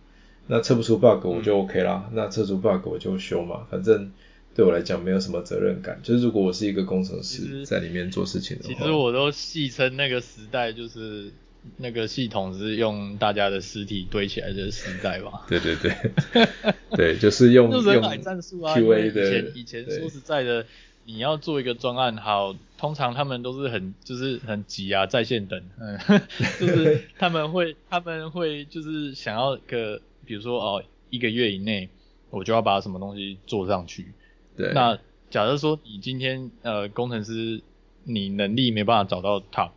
[0.48, 3.68] 那测不出 bug 我就 OK 啦，嗯、那测出 bug 我就修嘛。
[3.70, 4.12] 反正
[4.56, 6.00] 对我来讲没有什么责任感。
[6.02, 11.30] 就是如果我是一个工程师，在里面做事情的话，其实我都戏称那个时代就是
[11.76, 15.46] 那个系统是用大家的尸体堆起来的时代吧？
[15.50, 16.48] 对对对，
[16.92, 18.74] 对，就是用 用人海战术啊。
[18.74, 19.26] QA 的。
[19.26, 20.66] 以前以前说实在的，
[21.08, 25.98] 你要做一个专案，好，通常他们都是很就是很急啊，在线等，嗯，
[26.60, 31.88] 就是他们会他们会就是想要个，比如说哦，一个月以内
[32.30, 34.14] 我就要把什么东西做上去。
[34.58, 34.74] 对。
[34.74, 35.00] 那
[35.30, 37.62] 假设说你今天呃工程师
[38.04, 39.72] 你能力没办法找到 top。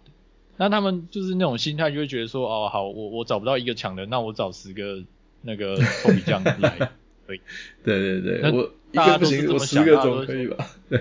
[0.57, 5.03] 那他们就是那种心态，就会觉得说，哦，好，我我找不到一个强的，那我找十个
[5.43, 6.91] 那个臭皮匠来。
[7.31, 7.41] 对
[7.85, 10.67] 对对，那我大家都是这么想，大家都可以吧？
[10.91, 11.01] 对。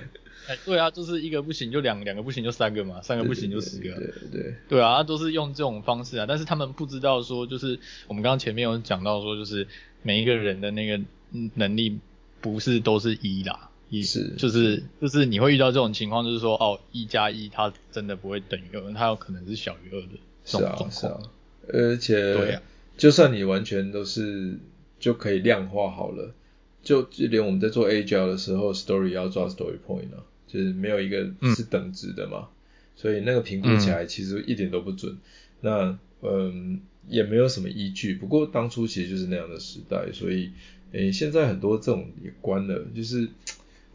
[0.50, 3.84] 哎，对啊，就是一个不行就两两个不行就三个嘛，三个不行就十个。
[3.84, 4.56] 对对对，对，对。
[4.68, 7.78] 对啊，都是用这种方式啊，但是他们不知道说，就是
[8.08, 9.68] 我们刚刚前面有讲到说，就是
[10.02, 11.00] 每一个人的那个
[11.54, 12.00] 能力
[12.42, 13.70] 不是都是一啦。
[13.92, 20.08] 一是就是就是你会遇到这种情况，就是说哦，一加一它真的不会等于二，它有可能是小于二的
[20.46, 20.92] 这种状况。
[20.92, 21.32] 是啊，是啊，
[21.74, 22.62] 而且对啊，
[22.98, 24.60] 就算你完全都是
[25.00, 26.36] 就可以量化好了，
[26.84, 30.22] 就就连我们在做 Agile 的时候，story 要抓 story point 啊，
[30.52, 32.52] 就是没有一个是等值的嘛，嗯、
[32.96, 35.14] 所以那个评估起来其实一点都不准。
[35.14, 35.20] 嗯、
[35.62, 40.52] 那嗯也没有什么依据，不过当初其实就是那样的时代，所以
[40.92, 43.30] 诶现在很多这种也关了，就是。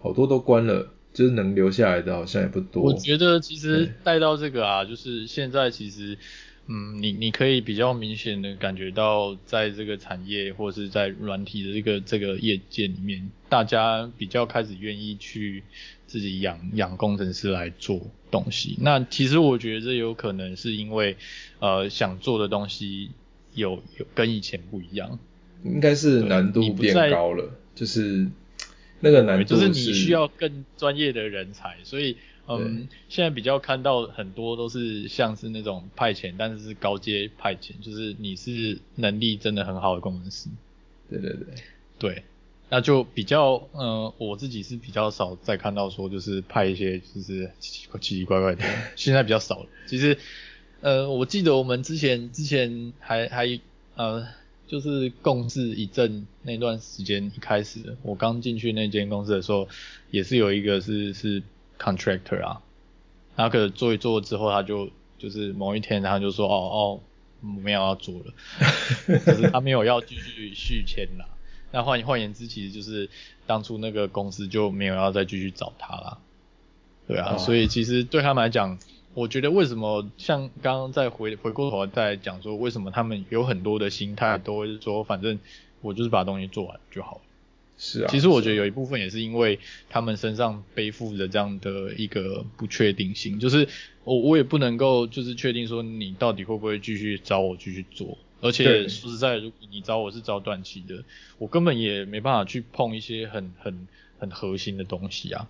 [0.04, 2.82] 好多都关了，就是能留下来的好像也不多。
[2.82, 6.18] 我觉得其实带到这个啊，就是现在其实，
[6.66, 15.62] 嗯，你你可以比较明显的感觉到，在这个产业或是在软体的这个这个业界里面，大家比较开始愿意去
[16.14, 18.00] 自己养养工程师来做
[18.30, 18.76] 东西。
[18.80, 21.16] 那其实我觉得这有可能是因为，
[21.58, 23.10] 呃，想做的东西
[23.52, 25.18] 有有跟以前不一样，
[25.64, 28.28] 应该是难度变高了，就是。
[29.00, 32.16] 那个难度，就是你需要更专业的人才，所以
[32.48, 40.48] 嗯，现在比较看到很多都是像是那种派遣，但是是高阶派遣，就是你是能力真的很好的工程师。
[41.10, 41.44] 对对对，
[41.98, 42.22] 对，
[42.68, 48.64] 那就比较嗯，我自己是比较少再看到说就是派一些就是奇奇奇奇怪怪的，
[48.96, 49.66] 现在比较少了。
[49.86, 50.16] 其实
[50.80, 53.60] 呃，我记得我们之前之前还还
[53.96, 54.26] 呃。
[54.66, 59.68] 就是共事一阵那段时间一开始，我刚进去那间公司的时候，
[60.10, 61.42] 也是有一个是是
[61.78, 62.62] contractor 啊，
[63.36, 64.88] 然后可做一做之后，他就
[65.18, 67.00] 就是某一天，然后就说哦哦，
[67.62, 68.34] 没有要做了，
[69.06, 71.28] 就是他没有要继续续签了。
[71.74, 73.10] 那换换言之，其实就是
[73.46, 76.18] 当初那个公司就没有要再继续找他啦。
[77.06, 78.78] 对啊，所以其实对他们来讲。
[79.16, 85.38] 我觉得为什么像刚刚再回回过头再讲说，为什么他们有很多的心态都会是说，反正
[85.82, 87.20] 我就是把东西做完就好了。
[87.78, 88.08] 是啊。
[88.10, 93.68] 其实我觉得有一部分也是因为他们身上背负着这样的一个不确定性，就是
[94.02, 101.04] 我我也不能够就是确定说你到底会不会继续找我继续做，而且说实在，如果你找我是找短期的，
[101.38, 103.86] 我根本也没办法去碰一些很很
[104.18, 105.48] 很核心的东西啊。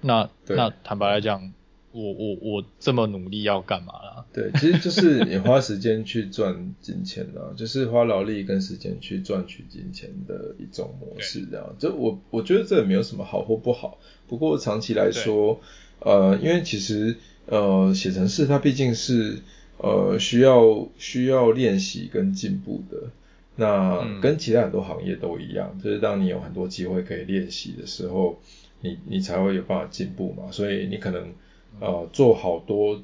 [0.00, 1.52] 那那坦白来讲。
[1.94, 4.24] 我我我这么努力要干嘛啦？
[4.32, 11.76] 对，其实就是你花时间去赚金钱啦，就是花劳力跟时间去赚取金钱的一种模式，这样。
[11.78, 15.60] 就我我觉得这也没有什么好或不好，不过长期来说，
[15.98, 19.42] 呃，因为其实呃写程式它毕竟是
[19.82, 23.10] 呃需要需要练习跟进步的，
[23.56, 28.40] 那跟其他很多行业都一样，就是当你有很多机会可以练习的时候，
[28.80, 31.32] 你你才会有办法进步嘛，所以你可能。
[31.80, 33.02] 呃，做好多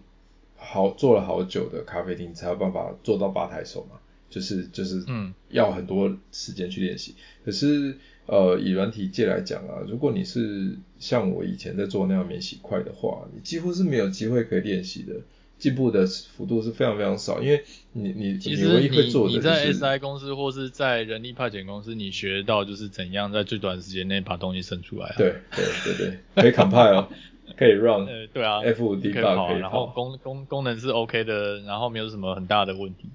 [0.54, 3.98] 好做了好久的咖啡厅，才有办法做到吧台手嘛，
[4.28, 7.14] 就是就是，嗯，要很多时间去练习。
[7.46, 15.14] 可是，呃，以软体界来讲啊，如果你是像我以前在做那样免洗块的话，你几乎是没有机会可以练习的，
[15.58, 25.14] 进步的幅度是非常非常少，因为你你其实你在 SI 公司或是在人力派遣公司，你学到就是怎样在最短时间内把东西生出来啊。
[25.18, 25.64] 对对
[25.96, 27.08] 对对，可以 compile 哦。
[27.56, 33.08] 可以 run，呃，对啊，F 五 debug 可以跑，啊，然后功功功能是 OK 的，然后没有什么很大的问题。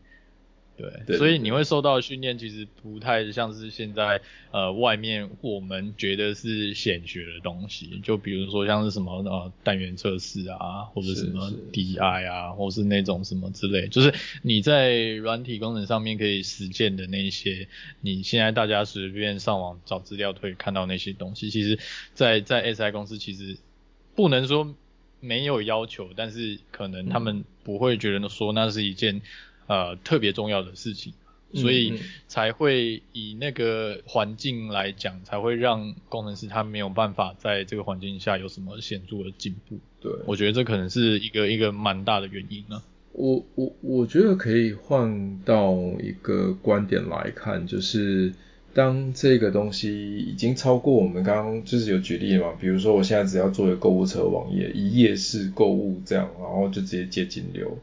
[0.78, 4.22] 对，对所以你会受到的训练其实不太像是现在
[4.52, 17.68] 呃外面我们觉得是显学的东西，就比如说像是什么呃单元测试啊，或者什么 DI 啊，或是那种什么之类，就是你在软体工程上面可以实践的那些，
[18.02, 21.78] 你现在大家随便上网找资料都可以看到那些东西，其实
[22.14, 23.58] 在在 SI 公司其实。
[24.16, 24.76] 不能说
[25.22, 29.24] 没有要求，但是可能他们不会觉得说那是一件
[29.68, 31.14] 呃特别重要的事情，
[31.54, 39.78] 所以才会以那个环境来讲，才会让工程师他没有办法在这个环境下有什么显著的进步。
[40.02, 42.82] 对，我觉得这可能是一个一个蛮大的原因呢。
[43.14, 48.34] 我我我觉得可以换到一个观点来看，就是
[48.74, 57.78] 当这个东西已经超过我们刚刚就是有举例嘛，比如说我现在只要做一个购物车网页，一页式购物这样，然后就直接接金流，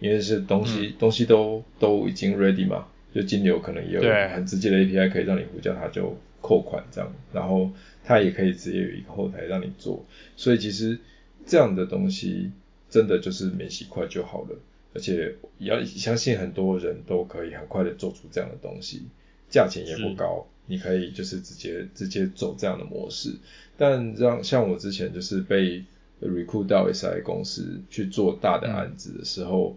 [0.00, 4.02] 因为是东西、嗯、东西都都已经 ready 嘛，就金流可能也有
[4.34, 7.70] 很直接的 API 可以让你呼叫它就扣款这样，然后
[8.04, 10.04] 它也可以直接有一个后台让你做，
[10.36, 10.98] 所以其实
[11.46, 12.50] 这样的东西
[12.88, 14.56] 真的就是免洗块就好了。
[14.94, 19.02] 而且也要相信很多人都可以很快的做出这样的东西，
[19.50, 23.34] 价钱也不高，你可以就是直接直接走这样的模式。
[23.76, 25.84] 但让像我之前就是被
[26.22, 29.76] recruit 到 SI 公司去做大的案子的时候，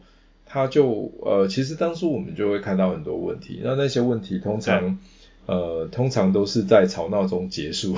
[0.50, 4.97] 他就呃其实当初我们就会看到很多问题，那那些问题通常。
[5.45, 7.97] 呃，通常都是在吵闹中结束，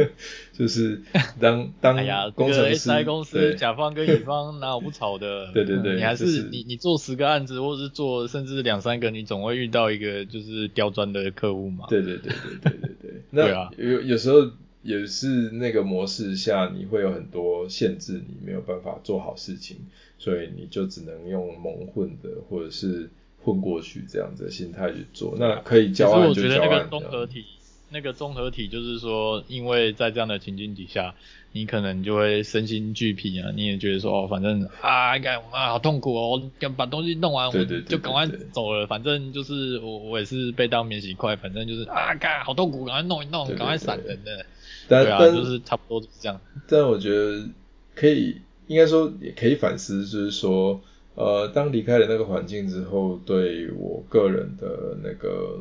[0.52, 1.00] 就是
[1.40, 1.96] 当 当
[2.32, 5.50] 工程师，哎，公司甲方跟乙方哪有不吵的？
[5.54, 11.86] 对对对，你还是你你做十个案子，或是做甚至两三个，你总会遇到一个就是刁钻的客户嘛。
[11.88, 12.30] 对对对
[12.62, 13.22] 对对对对。
[13.30, 14.50] 那对啊，有有时候
[14.82, 19.78] 也是那个模式下，你会有很多限制，你没有办法做好事情，
[20.20, 23.10] 所以你就只能用蒙混的，或者是。
[23.42, 26.34] 混过去这样子的心态去做，那可以交换就交换。
[26.34, 27.44] 其实我觉得那个综合体，
[27.88, 31.14] 那个综合体就是说，因为在这样的情境底下，
[31.52, 44.44] 你可能就会身心俱疲啊，你也觉得说，哦，反正啊，应该啊，好痛苦哦，我把东西弄完，我就赶快走了，反正就是我我也是被当免洗块，反正就是啊，干好痛苦，赶快弄一弄，赶快闪人的。
[44.86, 46.38] 但对啊，但就是差不多就是这样。
[46.68, 47.48] 但我觉得
[47.94, 48.36] 可以，
[48.70, 50.80] 应该说也可以反思，就是说。
[51.16, 55.58] 呃，当离开了那个环境之后，对我个人的那个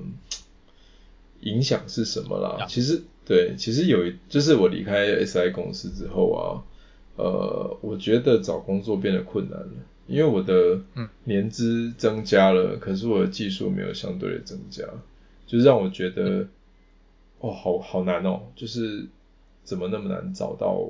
[1.42, 2.66] 影响是什么啦？
[2.70, 6.64] 其实，对，其实有一，就是我离开 SI 公司之后啊，
[7.18, 9.74] 呃，我觉得找工作变得困难了，
[10.08, 10.80] 因为我的
[11.26, 14.86] 年资增加了，可是我的技术没有相对的增加，
[15.48, 16.48] 就让我觉得，
[17.40, 19.08] 哦，好好难哦，就是
[19.64, 20.90] 怎么那么难找到。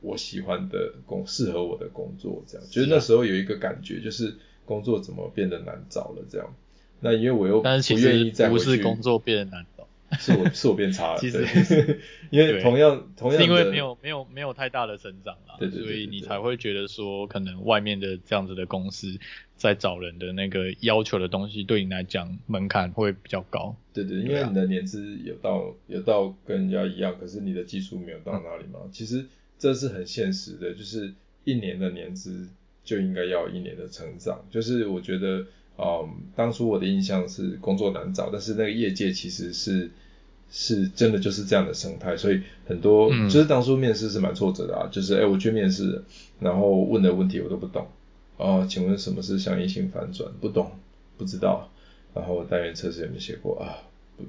[0.00, 4.34] 我喜欢的工，适合我的工作，这样，就是那时候有一个感觉，就是
[4.64, 6.54] 工作怎么变得难找了，这样。
[7.00, 9.86] 那因为我又不愿意再回去，不是工作变得难找，
[10.18, 11.18] 是我是我变差了。
[11.20, 19.18] 其实， 因为同样同样是因为没有没有没有太大的成长啦，对对对对对，所以你才会觉得说，可能外面的这样子的公司
[19.56, 23.76] 在找人的那个要求的东西，对你来讲门槛会比较高。
[23.92, 29.26] 对对，因为你的年资有到有到跟人家一样，可是你的技术没有到那里嘛，嗯、其实。
[29.58, 31.12] 这是很现实的，就是
[31.44, 32.46] 一年的年资
[32.84, 34.44] 就应该要一年的成长。
[34.50, 35.46] 就是我觉得，
[35.78, 39.90] 嗯，当初我的印象是工作难找，但是那个业界其实是
[40.50, 44.88] 是真的就是这样的生态，所以很多、嗯、就是当初面试是蛮挫折的啊。
[44.92, 46.02] 就是哎，我去面试，
[46.38, 47.86] 然后问的问题我都不懂。
[48.36, 50.30] 哦，请问什么是相应性反转？
[50.40, 50.72] 不懂，
[51.16, 51.70] 不知道。
[52.14, 53.80] 然后单元测试有没有写过啊？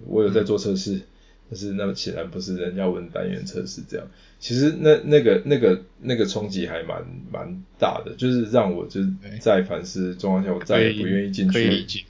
[0.08, 0.96] 我有在做测试。
[0.96, 1.02] 嗯
[1.50, 4.06] 但是那显然不是人家问单元测试这样，
[4.38, 9.00] 其实那那个那个那个冲击还蛮蛮大的，就是让我就
[9.40, 12.04] 在反思状况下，我再也不愿意进去，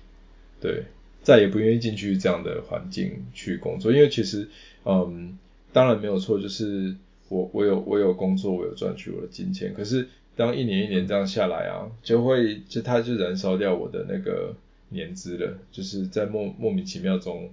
[0.59, 0.85] 对，
[1.21, 4.47] 再也不愿意进去这样的环境去工作，因为其实
[4.85, 5.37] 嗯，
[5.71, 6.95] 当然没有错，就是
[7.29, 14.55] 我我有我有工作，我有赚取我的金钱，可是当一年一年这样下来啊，就会就它就燃烧掉我的那个
[14.89, 17.51] 年资了，就是在莫莫名其妙中。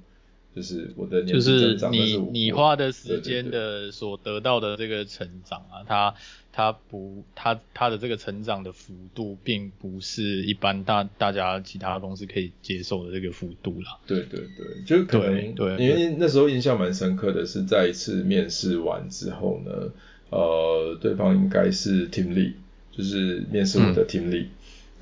[0.54, 6.14] 就是我的年纪增长，就是你你花的时间的所得到的这个成长啊，它
[6.52, 13.98] 它不它它的这个成长的幅度，并不是一般大大家其他公司可以接受的这个幅度啦。
[14.06, 19.90] 对对对，就可能对，因为那时候印象蛮深刻的是，在一次面试完之后呢，
[20.30, 22.52] 呃，对方应该是 team lead，
[22.92, 24.50] 就是面试我的 team lead，、嗯、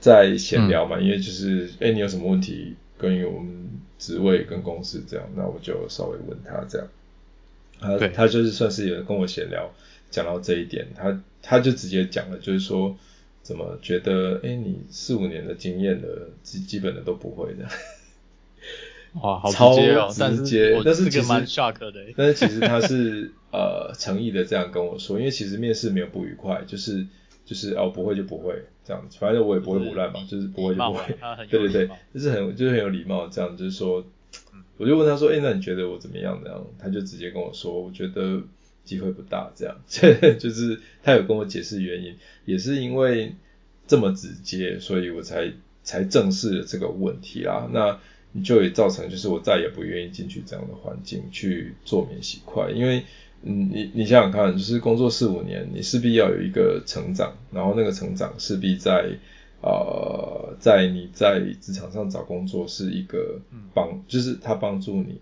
[0.00, 2.74] 在闲聊嘛，因为就是哎、欸，你有什么问题？
[2.98, 3.61] 关于我们
[4.02, 6.88] 职位跟公司这样，那我就稍微问他这样，
[7.78, 9.70] 他他就是算是有跟我闲聊，
[10.10, 12.96] 讲到这一点，他他就直接讲了，就是说
[13.44, 17.68] 怎么觉得，哎，你四五年的经验了，基基本的都不会的，
[19.22, 27.06] 哇，好直接哦，超直接，但是其实蛮 shock 的，但是其实他是呃诚意的这样跟我说，因为其实面试没有不愉快，就是。
[27.44, 31.02] 就是哦，不会就不会这样子，反正我也不会胡乱嘛，就是，不会就不会，
[31.50, 34.04] 对对对，就是很就是很有礼貌这样，就是说，
[34.76, 36.40] 我就问他说，哎，那你觉得我怎么样？
[36.42, 38.40] 这样，他就直接跟我说，我觉得
[38.84, 39.76] 机会不大，这样，
[40.38, 42.14] 就是他有跟我解释原因，
[42.44, 43.34] 也是因为
[43.86, 47.68] 这么直接，所以我才才正视了这个问题啦。
[47.72, 47.98] 那
[48.32, 53.02] 你就也造成，就是我再也不愿意进去这样的环境去做免洗块，因为。
[53.44, 59.18] 嗯，你你想想看，就是工作四五年，你势必要有一个成长，然后那个成长势必在
[59.62, 63.40] 呃，在你在职场上找工作是一个
[63.74, 65.20] 帮，嗯、就是他帮助你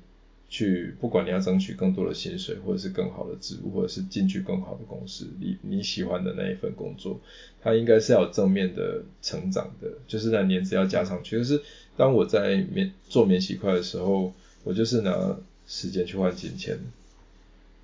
[0.48, 7.20] 去，不管你要争取更多的薪水，或者是更好的职务，或者是进去更好的公司，你你喜欢的那一份工作，
[7.62, 11.38] 它应该是要有正面的成长的，就是那年资要加上去。
[11.38, 11.62] 就是
[11.96, 14.32] 当我在免做免洗块的时候，
[14.64, 16.78] 我就是拿时间去换金钱，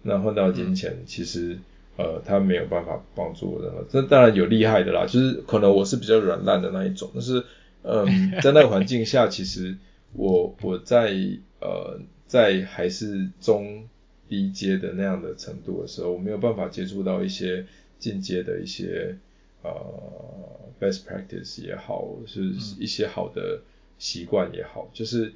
[0.06, 1.54] 那换到金钱，其实。
[1.54, 1.60] 嗯
[1.98, 7.42] 呃，他没有办法帮助我的，这当然有厉害的啦，就是可能我是比较软烂的那一种，但是，
[7.84, 8.04] 嗯，
[8.44, 9.74] 在那个环境下，其实
[10.12, 11.14] 我我在
[11.62, 13.88] 呃在还是中
[14.28, 17.64] 低阶的那样的程度的时候，我没有办法接触到一些
[17.98, 19.16] 进阶的一些
[19.62, 19.70] 呃
[20.78, 22.42] best practice 也好，是
[22.78, 23.62] 一些好的
[23.98, 25.32] 习惯也好，就是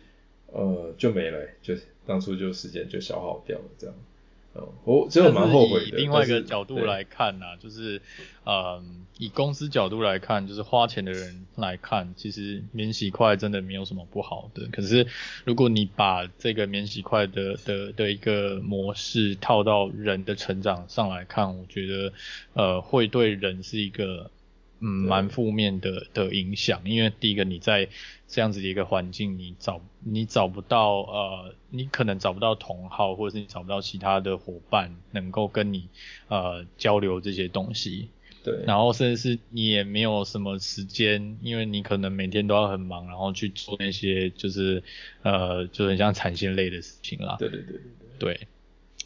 [0.53, 3.97] 呃就没了，就当初就时间就消耗掉了这样。
[4.53, 5.87] 哦，我真的蛮后悔的。
[5.87, 8.03] 以另外一个角度来看呢、啊，就是，
[8.45, 14.67] 嗯，以公司角度来看，就是花钱的人来看，其实免洗筷真的没有什么不好的。
[14.73, 15.07] 可是，
[15.45, 22.13] 如果你把这个免洗筷的的的一个模式套到人的成长上来看，我觉得，
[22.55, 24.31] 呃，会对人是一个。
[24.81, 27.89] 嗯，蛮负面的的影响，因为第一个你在
[28.27, 35.89] 这样子的一个环境，你找你找不到呃，你可能找不到同好，或者是你找不到其他的伙伴能够跟你
[36.29, 38.09] 呃交流这些东西。
[38.43, 38.65] 对。
[38.67, 44.83] 然后甚至是你也没有什么时间，因为你可能每天都要很忙，然后去做那些就是
[45.23, 47.37] 呃，就很像产线类的事情啦。
[47.39, 47.81] 对对对对
[48.19, 48.49] 对。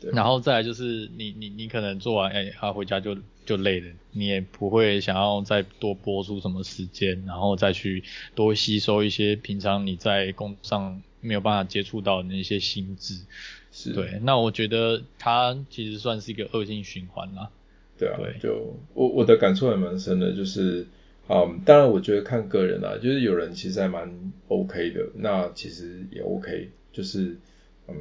[0.00, 0.10] 对。
[0.12, 8.02] 然后再来就是你你你可能做完哎，他、欸、回家就就累了，你也不会想要再多播出什么时间，然后再去
[8.34, 13.14] 多吸收一些平常你在工作上没有办法接触到的那些心智。
[13.70, 13.92] 是。
[13.92, 17.50] 对，那我觉得它其实算是一个恶性循环啦。
[17.98, 18.16] 对啊。
[18.18, 18.36] 对。
[18.40, 20.86] 就我我的感触还蛮深的，就是
[21.28, 27.36] 嗯，当然我觉得看个人啦，就是有人其实还蛮 OK 的，那其实也 OK，就是
[27.88, 27.94] 嗯，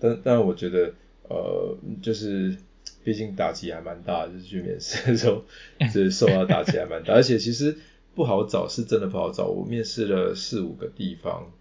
[0.00, 0.94] 但但我觉得。
[1.26, 2.54] 呃，就是
[3.04, 5.44] 毕竟打击还蛮大，就是去面试的时候，
[5.78, 7.76] 就是受到打击还蛮大，而且其实
[8.14, 9.46] 不好找，是真的不好找。
[9.46, 11.52] 我面试了四五个地方，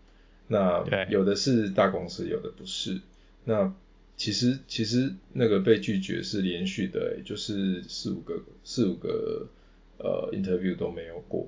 [0.48, 3.02] 那有的是大公司，有的不是。
[3.46, 3.74] 那
[4.16, 9.48] 其实其实那个被拒绝是连续的，就是四五个四五个
[9.98, 11.48] 呃 interview 都没有过。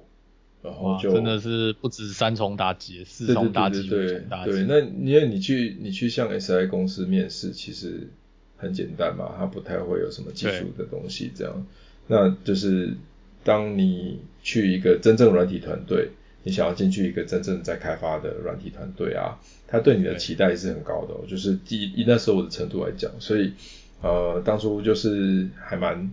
[0.63, 4.51] 然后就真的是不止三重打击，四重打击，五重打击。
[4.51, 8.09] 对，那因为你去你去向 SI 公司面试，其实
[8.57, 11.65] 很简单嘛，它不太会有什么技术的东西这样。
[12.07, 12.95] 那就是
[13.43, 16.09] 当你去一个真正软体团队，
[16.43, 23.53] 你想要进去一个真正在开发的软体团队啊，他对你的期待是很高的哦，就是以以那时候我的程度来讲，所以
[24.01, 26.11] 呃当初就是还蛮。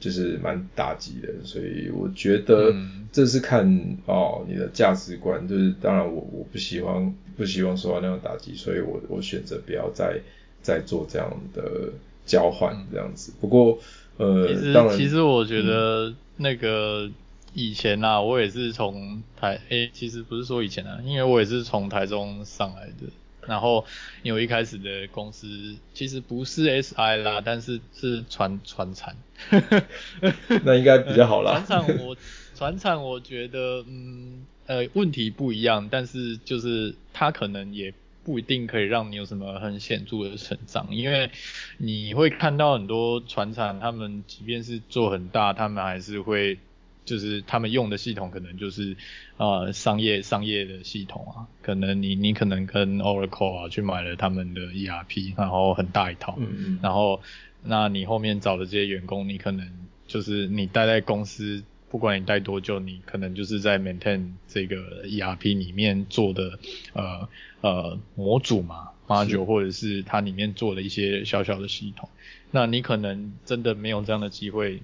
[0.00, 2.74] 就是蛮打击的，所以我觉得
[3.12, 10.18] 这是看、嗯、哦你的价值观，就是当然我我不喜欢不希望受到那种打击，所以我我选择不要再
[10.62, 11.92] 再做这样的
[12.26, 13.32] 交换这样子。
[13.40, 13.78] 不过
[14.16, 17.10] 呃，其实其实我觉得那个
[17.54, 23.10] 以前啊，我也是从台诶、欸，其实不是说以前啊，因为我也是从台中上来的。
[23.46, 23.84] 然后，
[24.22, 29.16] 因为一开始的公司其实不是 SI 啦，但是是传传产，
[30.62, 31.64] 那应该比较好啦。
[31.66, 32.16] 传产我
[32.54, 37.92] 传产我觉得，嗯呃问题不一样，但是就是它可能也
[38.24, 41.30] 不一定可以让你有什么很显著的成长，因为
[41.78, 46.58] 你会看到很多船厂，他们即便是做很大，他们还是会。
[47.02, 48.96] 就是他们用的系统可能就是
[49.36, 57.20] 呃商业商业的系统啊，可能你你可能跟 Oracle 啊去买了他们的 ERP，然后很大一套，嗯嗯，然后
[57.64, 59.68] 那你后面找的这些员工，你可能
[60.06, 66.60] 就是你待在公司，不管你待多久，你可能就是在 maintain 这个 ERP 里面做的
[66.92, 67.28] 呃
[67.60, 72.08] 呃模组嘛，module 或者是它里面做了一些小小的系统，
[72.50, 74.80] 那你可能真的没有这样的机会。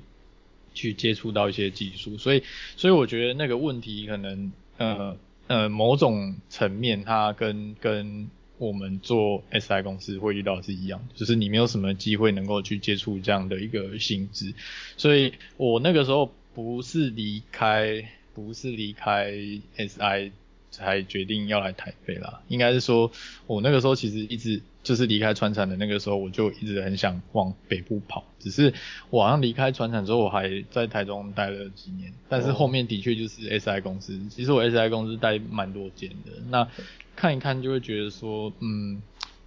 [0.79, 2.43] 去接触到一些技术，所以
[2.77, 5.17] 所以我觉得那个问题可能呃
[5.47, 14.53] 呃某种层面它跟跟我们做 SI 公司会遇到的是一样，就是你没有什么机会能够去接触这样的一个薪资，
[14.99, 19.33] 所以我那个时候不是离开不是离开
[19.79, 20.31] SI
[20.77, 23.11] 才决定要来台北啦，应该是说
[23.47, 24.61] 我那个时候其实一直。
[24.87, 28.23] 就是离开传产的那个时候，我就一直很想往北部跑。
[28.39, 28.73] 只是
[29.11, 32.13] 我好像离开传产之后，我还在台中待了几年。
[32.29, 36.31] 但是后面的确就是 SI 公司，其实我 SI 公司待蛮多间的。
[36.51, 36.69] 那
[37.17, 39.03] 看一看就会觉得说，嗯，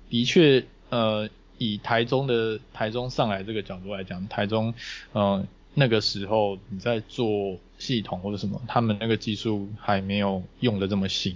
[0.10, 4.74] 的确，呃，以台中的台中上来这个角度来讲，台中，
[5.14, 11.36] 呃，那个时候你在做系统或者什么，他们那个技术还没有用的这么新。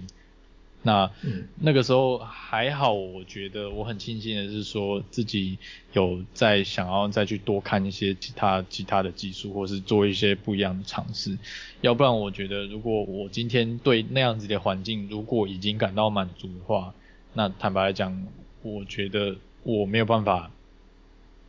[0.86, 5.56] 那、嗯、那个时候还好，我觉得我很庆幸的是说自己
[5.94, 11.38] 有在想要再去多看一些其他其他的技术，或是做一些不一样的尝试。
[11.80, 16.92] 要不然我觉得如果我今天对那样子的环境如果已经感到满足的话，
[17.32, 18.26] 那坦白来讲，
[18.60, 20.50] 我觉得我没有办法，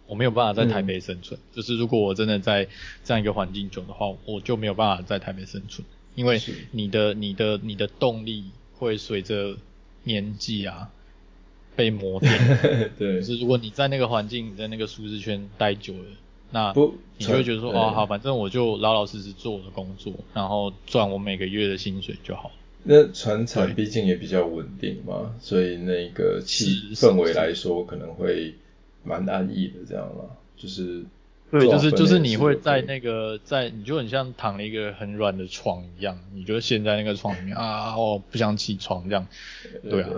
[0.07, 1.39] 我没有办法在台北生存。
[1.39, 2.67] 嗯、就是如果我真的在
[3.03, 5.85] 这样一个环境中的话，我就没有办法在台北生存，
[6.15, 6.41] 因为
[6.71, 8.45] 你的你的你的动力。
[8.77, 9.55] 会随着
[10.03, 10.89] 年纪啊
[11.77, 12.29] 被磨掉。
[12.99, 16.03] 对，就是如果你在那个环境，你在那个舒适圈待久了，
[16.51, 16.73] 那
[17.17, 22.51] 你就会觉得说，哦，好，反正我就老老实实做我的工作，然后赚我每个月的薪水就好。
[22.83, 28.55] 那船厂毕竟也比较稳定嘛，所以那个气氛围来说可能会
[29.05, 31.05] 蛮安逸的，这样了，就是。
[31.51, 39.25] 对，就是就是你会在那个在，你就很像躺了一个很软的床一样，你就陷在那个床里面啊，我不想起床这样，
[39.83, 40.09] 对啊。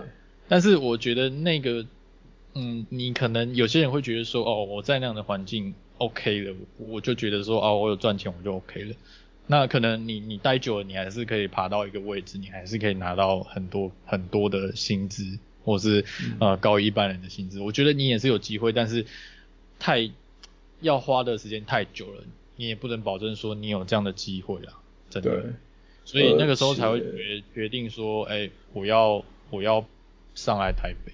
[0.48, 1.86] 但是我觉得那个，
[2.56, 8.96] 嗯，你可能有些人会觉得说，哦，我在那样的环境 OK 了，我就觉得说，哦，我有赚钱我就 OK 了。
[9.48, 15.38] 那可能你你待久了，你还是可以爬到一个位置，你还是可以拿到很多很多的薪资，
[15.68, 16.04] 或是
[16.40, 17.60] 呃高于一般人的薪资。
[17.60, 19.06] 我觉得你也是有机会，但是
[19.78, 20.10] 太。
[20.80, 22.24] 要花的时间太久了，
[22.56, 24.78] 你也不能保证说你有这样的机会啊，
[25.10, 25.32] 真的。
[25.32, 25.44] 对。
[26.06, 29.84] 所以那个时候才会决决定说，哎、欸，我要我要
[30.36, 31.12] 上来台北。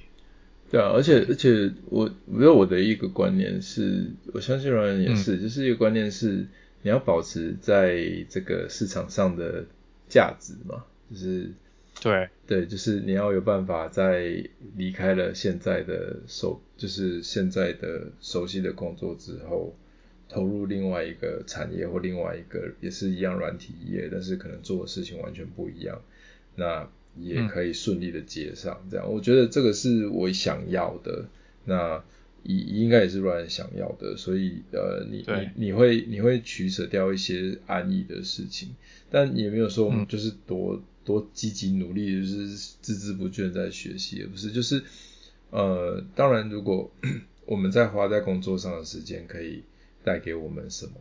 [0.69, 6.45] 对啊，而且而且我我觉得我的一个观念是，我相信 Ryan 也是，嗯、就是一个观念是，
[6.81, 9.63] 你要保持在这个市场上的
[10.09, 11.53] 价值嘛，就是。
[12.03, 14.43] 对对，就是你要有办法在
[14.75, 19.73] 离开了现在的熟，就是现在的熟悉的工作之后，
[20.27, 26.01] 投入另外一个产业或另外一个也是一样软体业，但是可能做的事情完全不一样，
[26.57, 28.81] 那也可以顺利的接上。
[28.83, 31.29] 嗯、这样，我觉得这个是我想要的，
[31.63, 32.03] 那
[32.43, 38.75] 应应该也是 Ryan 想要的，所以呃，你你你会你会取舍掉一些安逸的事情，
[39.09, 40.75] 但也没有说我们就是多。
[40.75, 44.83] 嗯多积极努力，就是孜孜不倦在学习，也不是，就是
[45.51, 46.91] 呃，当然，如果
[47.45, 49.63] 我们在花在工作上的时间可以
[50.03, 50.93] 带给我们什么，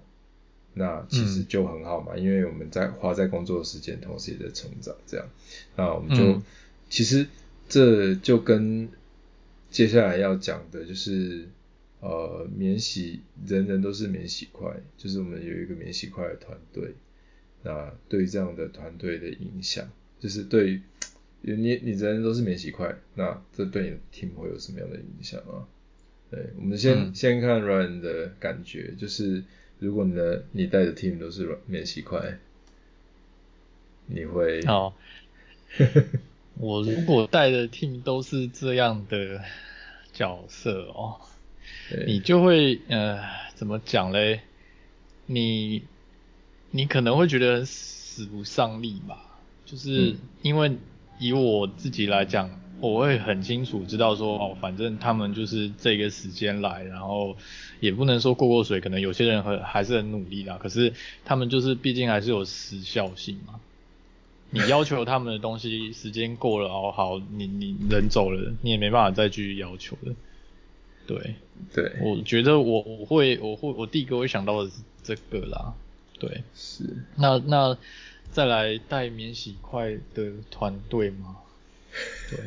[0.75, 5.27] 那其实就很好嘛，嗯、因为我们在花在工作的时间，同时也在成长，这样，
[5.77, 6.43] 那我们就、嗯、
[6.91, 7.27] 其实
[7.69, 8.89] 这就跟
[9.71, 11.49] 接下来要讲的就是
[12.01, 16.95] 呃，免洗，人人都是免洗块，就是我们有一个免洗块的团队。
[17.65, 19.89] 那对于这样的团队的影响，
[20.19, 20.81] 就是对
[21.41, 25.67] 你你人人都是免洗块，那这对你的 team 会有什么样的影响啊？
[26.31, 29.45] 对，我们先、嗯、先看 Ryan 的感觉，就是
[29.79, 32.39] 如果你的你带的 team 都是免洗块，
[34.07, 34.65] 你会？
[34.67, 34.97] 好，
[36.59, 39.41] 我如果带的 team 都是这样的
[40.13, 41.21] 角色哦，
[42.07, 43.21] 你就会呃
[43.55, 44.41] 怎么讲嘞？
[45.27, 45.85] 你。
[46.73, 49.17] 你可能会觉得使不上力吧，
[49.65, 50.73] 就是因为
[51.21, 52.51] 以我自己来讲，
[52.81, 57.37] 我会很清楚知道说，哦，反正他们就是这个时间来，然后
[57.79, 60.93] 也不能说过过水，可能有些人很还是很努力啦，可是
[61.25, 63.61] 他们就是毕竟还是有时效性嘛。
[64.51, 70.15] 你要求他们的东西，时间过了，哦，好，你你人走了，你也没办法再继续要求了。
[71.07, 71.37] 对，
[71.75, 75.75] 对，我觉得我我会我会我第一个会想到的是这个啦。
[76.23, 76.85] 对，是。
[77.17, 77.77] 那那
[78.31, 81.37] 再来带免洗块的团队吗？
[82.31, 82.39] 对，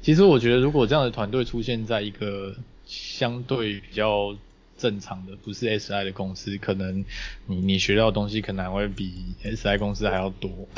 [0.00, 2.54] 其实我觉得如果这样的团队出现在一个
[2.86, 4.36] 相对比较
[4.78, 7.04] 正常的，不是 SI 的公司，可能
[7.46, 9.12] 你你学到的东西可能还会比
[9.42, 10.68] SI 公司还要多，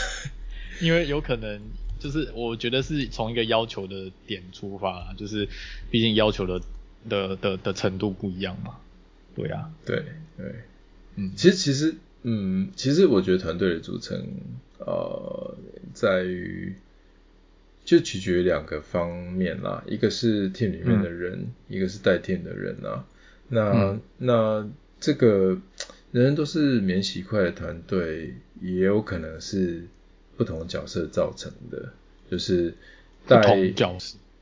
[0.82, 1.60] 因为有可能
[1.98, 5.48] 就是我觉得是从一个要求的点出发，就是
[5.90, 6.60] 毕竟要求的
[7.08, 8.76] 的的的程度不一样嘛。
[9.34, 10.04] 对啊，对
[10.36, 10.54] 对。
[11.16, 14.26] 嗯，其实其实，嗯，其实我觉得团队的组成，
[14.78, 15.56] 呃，
[15.92, 16.74] 在于
[17.84, 23.04] 就取决于两个方面啦，一个是 team 里面的人，嗯、一个是带 team 的人啊。
[23.48, 24.68] 那、嗯、那
[25.00, 25.58] 这个
[26.10, 29.84] 人人都是免洗块的团队，也有可能是
[30.36, 31.92] 不同角色造成的，
[32.30, 32.74] 就是
[33.26, 33.40] 带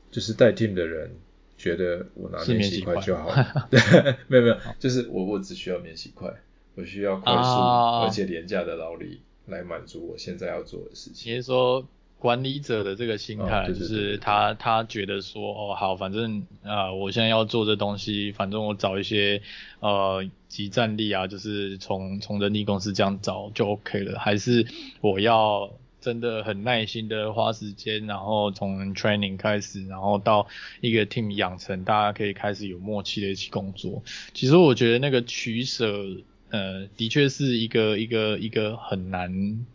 [0.09, 1.11] 就是带 team 的人
[1.57, 3.79] 觉得我拿免洗块就好了， 对，
[4.27, 6.33] 没有没有，就是我我只需要免洗块。
[6.75, 11.31] 我需要快速而且廉价的劳力来满足我现在要做的事情。
[11.31, 11.85] 你是说
[12.17, 19.41] 管理者的这个心态，就是他他觉得说，哦好，反正啊、呃，我现在要做这东西，反正我找一些
[19.81, 24.65] 呃集战力啊，就是从从人力公司这样找就 OK 了，还是
[25.01, 25.69] 我要
[25.99, 30.47] 真的很耐心的花时间，然后从 training 开始，然后到
[30.79, 34.01] 一个 team 养成，大家可以开始有默契的一起工作。
[34.33, 36.05] 其实我觉得那个取舍，
[36.53, 39.65] 呃，的确是一个一个一个很难。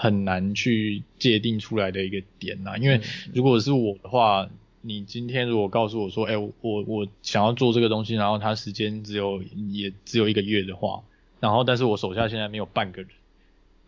[0.00, 3.00] 很难去界定出来的一个点呐，因为
[3.34, 4.48] 如果是我的话，
[4.80, 9.42] 你今天如果告诉我说，哎、欸，我我想要做这个东西，然后它时间只有
[9.72, 11.02] 也只有一个月的话，
[11.40, 13.10] 然后但是我手下现在没有半个人，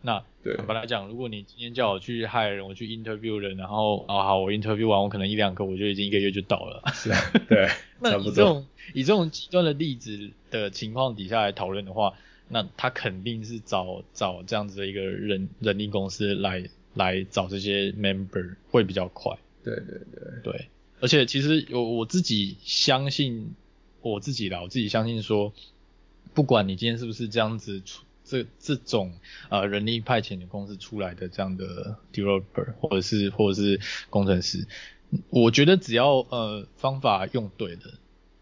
[0.01, 0.23] 那
[0.57, 12.13] 坦白来讲，如果你今天叫我去 hire 人，我去 interview 人，然后啊好，我 interview 完，我可能一两个我就已经一个月就倒了，是啊，对， 那以这种以这种极端的例子的情况底下来讨论的话。
[12.53, 16.61] 那他肯定是找找这样子的一个人人力公司来
[16.95, 19.33] 来找这些 member 会比较快。
[19.63, 20.67] 对对对对，
[20.99, 23.55] 而且其实我我自己相信
[24.01, 25.53] 我自己啦，我自己相信说，
[26.33, 29.11] 不管你今天是不是这样子出这这种
[29.49, 33.79] 呃人力派遣的公司出来的这样的 developer 或者是或者是
[34.09, 34.65] 工程师，
[35.29, 37.81] 我觉得只要呃方法用对了。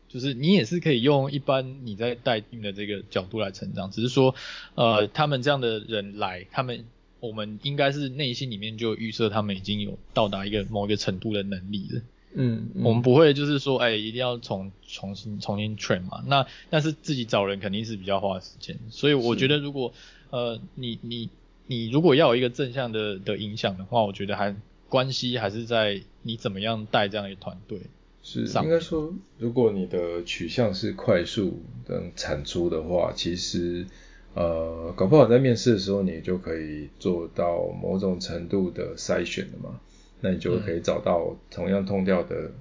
[0.08, 4.34] 就是你也是可以用一般你在待定的这个角度来成长，只是说，
[4.74, 6.84] 呃，他们这样的人来，他们
[7.20, 12.02] 我们应该是内心里面就预设他们已经有到达一个某一个程度的能力了。
[12.34, 16.24] 嗯，嗯，我们不会就是说，哎，一定要重重新重新 train 嘛。
[16.28, 19.94] 那但是自己找人肯定是比较花时间，所以我觉得如果
[20.30, 21.30] 呃你你
[21.68, 24.56] 你如果要有一个正向的的影响的话，我觉得还
[24.88, 27.80] 关系还是在你怎么样带这样一个团队。
[28.22, 33.88] 是应该说，如果你的取向是快速的产出的话，其实
[34.34, 39.80] 呃，搞不好在面试的时候，你就可以做到某种程度的筛选了嘛。
[40.22, 42.52] 那你就可以找到同样同调的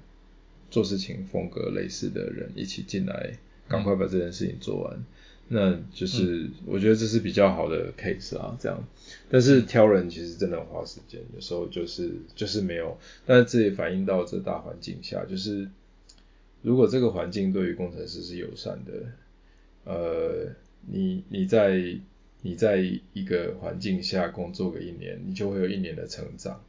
[0.71, 3.37] 做事情风格类似的人一起进来，
[3.67, 5.03] 赶快把这件事情做完。
[5.51, 8.87] 那就是、嗯、我觉得这是比较好的 case 啊，这样。
[9.31, 12.95] 但是挑人其实真的很花时间，有时候就是就是没有。
[13.25, 15.67] 但是这也反映到这大环境下，就是
[16.61, 20.53] 如果这个环境对于工程师是友善的，呃，
[20.85, 21.97] 你你在
[22.43, 22.77] 你在
[23.13, 26.61] 一个环境下工作个一年，你就会有一年的成长。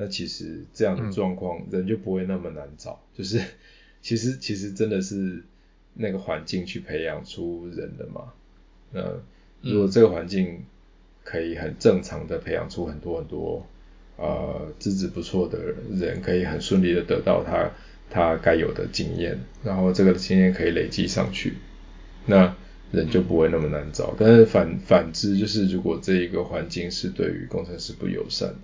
[0.00, 2.98] 那其实这样的状况，人就不会那么难找。
[3.14, 3.40] 就是
[4.00, 5.44] 其实其实真的是。
[5.92, 8.32] 那个环境去培养出人的嘛？
[8.92, 9.02] 那
[9.60, 10.64] 如果这个环境
[11.24, 13.66] 可以很正常的培养出很多很多
[14.16, 15.58] 呃资质不错的
[15.90, 17.72] 人，可以很顺利的得到他
[18.08, 21.54] 他该有的经验，然后这个经验可以累积上去，
[22.24, 22.56] 那
[22.92, 24.14] 人就不会那么难找。
[24.16, 28.54] 但是反反之，就是如果这一个环境是对于工程师不友善的，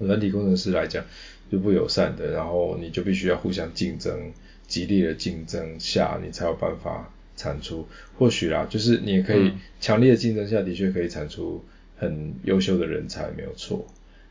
[0.00, 1.04] 软体工程师来讲
[1.50, 4.32] 就不友善的，然后你就必须要互相竞争。
[4.68, 7.88] 激烈的竞争下，你才有办法产出。
[8.18, 11.64] 或许啦，就是你也可以强烈的竞争下的确可以产出
[11.96, 13.86] 很优秀的人才，没有错。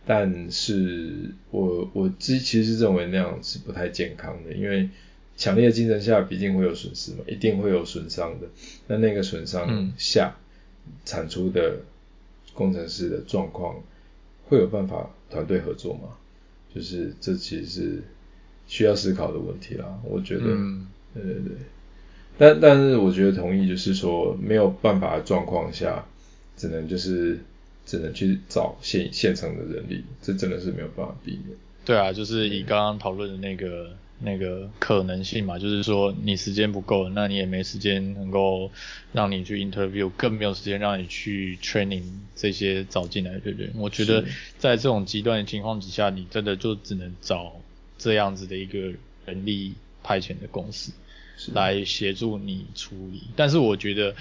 [0.05, 4.91] 但是我我之其实认为那样是不太健康的，因为
[5.35, 8.47] 强烈的竞争下毕竟会有损失嘛，一定会有损伤的。
[8.85, 10.35] 那那个损伤下
[11.03, 11.79] 产出的
[12.53, 13.81] 工程师的状况，
[14.47, 16.09] 会有办法团队合作嘛？
[16.73, 18.03] 就是这其实是。
[18.69, 21.55] 需要思考的问题啦，我觉得，嗯、对对对，
[22.37, 26.05] 但但是我觉得同意，就是说没有办法的状况下，
[26.57, 27.39] 只能就是
[27.85, 31.57] 只能去找现现成的人力，这真的是没有办法避免。
[31.85, 38.71] 对啊，就是以刚刚讨论的那个那个可能性嘛，就是说你时间不够，那你也没时间能够
[39.13, 42.03] 让你去 interview，更没有时间让你去 training
[42.35, 43.71] 这些找进来的人。
[43.75, 44.25] 我觉得
[44.57, 47.53] 在这种极端的情况之下，你真的就只能找。
[47.99, 48.77] 这样子的一个
[49.25, 50.91] 人力派遣的公司
[51.51, 54.13] 来协助你处理，但是我觉得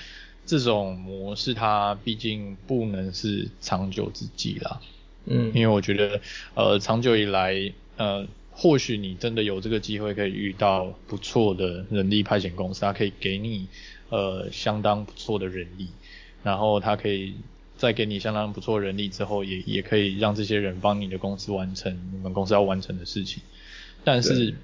[0.46, 4.80] 这种模式它毕竟不能是长久之计啦。
[5.26, 6.22] 嗯，因为我觉得
[6.54, 8.26] 呃长久以来呃
[8.58, 13.68] 或许你真的有这个机会可以遇到不错的人力派遣公司，它可以给你
[14.08, 15.88] 呃相当不错的人力，
[16.42, 17.34] 然后它可以
[17.76, 23.42] 在给你相当不错人力之后，也也可以让这些人帮你的公司完成你们公司要完成的事情。
[24.02, 24.54] 但是，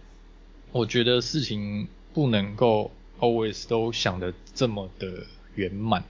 [0.73, 2.91] 我觉得事情不能够
[3.21, 6.03] always 都想得这么的圆满，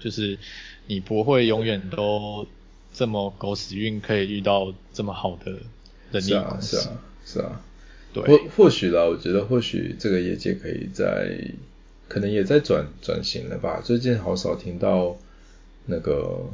[0.00, 0.36] 就是
[0.88, 2.48] 你不会永远都
[2.92, 5.52] 这么狗屎运可以遇到这么好的
[6.10, 6.78] 人力公司。
[6.78, 7.60] 是啊，是啊，是啊。
[8.12, 8.22] 对。
[8.24, 11.38] 或或许啦，我觉得或许这个业界可以在，
[12.08, 13.80] 可能也在转转型了吧。
[13.82, 15.16] 最近好少听到
[15.86, 16.50] 那个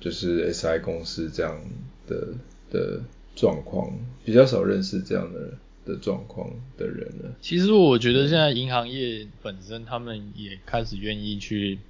[0.00, 1.60] 就是 SI 公司这样
[2.06, 2.28] 的。
[2.72, 3.00] 的
[3.34, 3.92] 状况，
[4.24, 6.48] 比较少认识这样的的状况
[6.78, 7.34] 的人了。
[7.42, 11.80] 其实我觉得现在银行业本身他们也开始愿意去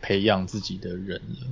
[0.00, 1.48] 培养自己的人了。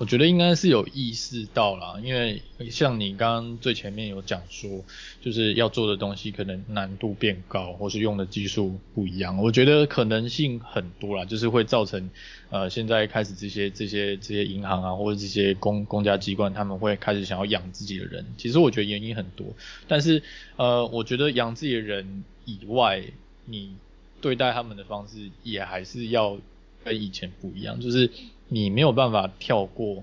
[0.00, 2.40] 我觉得应该是有意识到啦，因为
[2.70, 4.82] 像你刚刚最前面有讲说，
[5.20, 9.36] 就是要做的东西可能难度变高，或是用的技术不一样。
[9.36, 12.08] 我觉得可能性很多啦，就是会造成
[12.48, 18.24] 呃现在开始这些这些这些银行啊，或者这些公公家机关他们会开始想要养自己的人。
[18.38, 19.48] 其实我觉得原因很多，
[19.86, 20.22] 但是
[20.56, 23.04] 呃我觉得养自己的人以外，
[23.44, 23.74] 你
[24.22, 26.38] 对待他们的方式也还是要
[26.82, 28.10] 跟以前不一样，就是。
[28.52, 30.02] 你没有办法跳过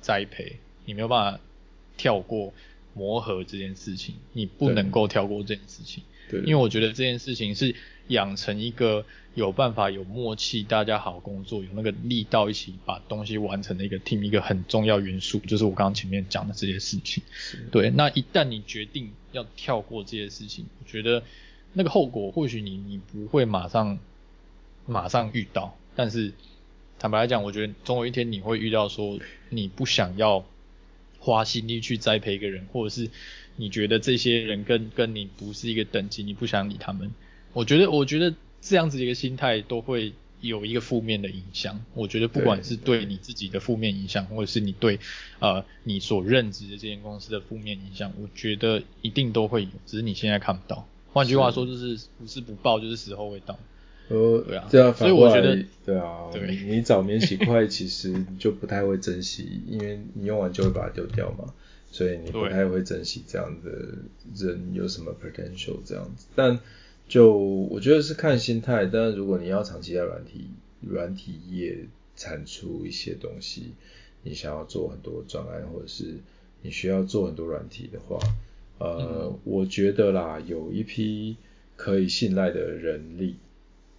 [0.00, 1.40] 栽培，你没有办法
[1.96, 2.54] 跳过
[2.94, 6.04] 磨合这件事情，你不能够跳过这件事情。
[6.30, 7.74] 对，因为我觉得这件事情是
[8.06, 17.20] 养成一个有办法、有默契、大家好工作、有那个力道一起把东西完成的一个 team 一个很重要元素，就是我刚刚前面讲的这些事情。
[17.72, 21.24] 对，那一旦你决定要跳过这些事情，我觉得
[21.72, 23.98] 那个后果或许你你不会马上
[24.86, 26.32] 马上遇到，但是。
[26.98, 29.18] 坦白来讲，我觉得总有一天你会遇到说
[29.50, 30.44] 你不想要
[31.20, 33.08] 花心力去栽培一个人，或者是
[33.56, 37.10] 你觉得这些人跟跟你不是一个等级，你不想理他们。
[37.52, 41.80] 我觉得，我觉得这样子一个心态都会有一个负面的影响。
[41.94, 44.98] 我觉得不管是对你自己的负面影响，或者是你对
[45.38, 50.86] 呃你所任职的这间公司的负面影响，我觉得一定都会有，只是你现在看不到。
[51.12, 53.58] 换句话说，就是不是不报，就是时候未到。
[54.08, 55.40] 呃，对啊，这样反过来，
[55.84, 61.52] 对啊，对你你找免洗筷其实就不太会珍惜，因为你用完就会把它丢掉嘛，
[61.90, 63.70] 所以你不太会珍惜这样的
[64.34, 66.26] 人有什么 potential 这样子。
[66.34, 66.58] 但
[67.06, 70.46] 就我觉得是看心态，但如果你要长期在软体
[70.80, 71.76] 软体业
[72.16, 73.72] 产出一些东西，
[74.22, 76.14] 你想要做很多专案，或者是
[76.62, 78.18] 你需要做很多软体的话，
[78.78, 81.36] 呃，嗯、我觉得啦，有一批
[81.76, 83.36] 可以信赖的人力。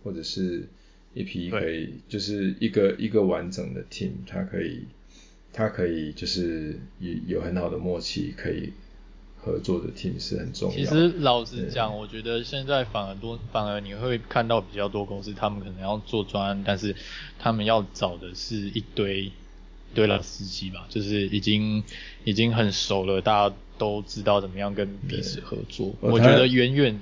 [0.04, 0.68] 或者是
[1.14, 4.84] 一批可以，就是一个一个完整的 team，它可以，
[5.52, 8.72] 它可以就是有有很好的默契，可以
[9.41, 10.76] 合作的 team 是很重要。
[10.76, 16.95] 其实老实讲，我觉得现在反而多，反而你会看到比较多公司，他们可能要做专案，但是
[17.39, 19.32] 他们要找的是一堆一
[19.95, 21.84] 堆老司机吧，就是已经
[22.24, 25.95] 已经很熟了，大家都知道怎么样跟彼此合作。
[26.02, 27.00] 我觉得远远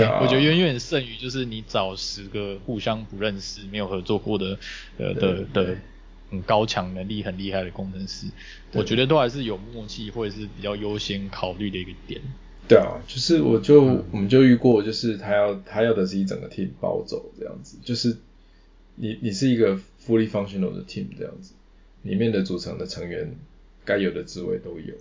[0.00, 0.06] 是。
[0.06, 4.58] 对，我觉得远远胜于就是你找十个互相不认识、没有合作过的
[4.98, 5.76] 呃的的
[6.30, 8.26] 很高强能力很厉害的工程师，
[8.72, 12.20] 我觉得都还是有默契或者是比较优先考虑的一个点。
[12.68, 18.16] 对啊，就是我就、嗯、我们就遇过，就是他要他要的是一整个 team 包走这样子，就是
[18.96, 19.76] 你你是一个
[20.06, 21.54] fully functional 的 team 这样子，
[22.02, 23.34] 里面的组成的成员
[23.84, 24.94] 该有的职位都有，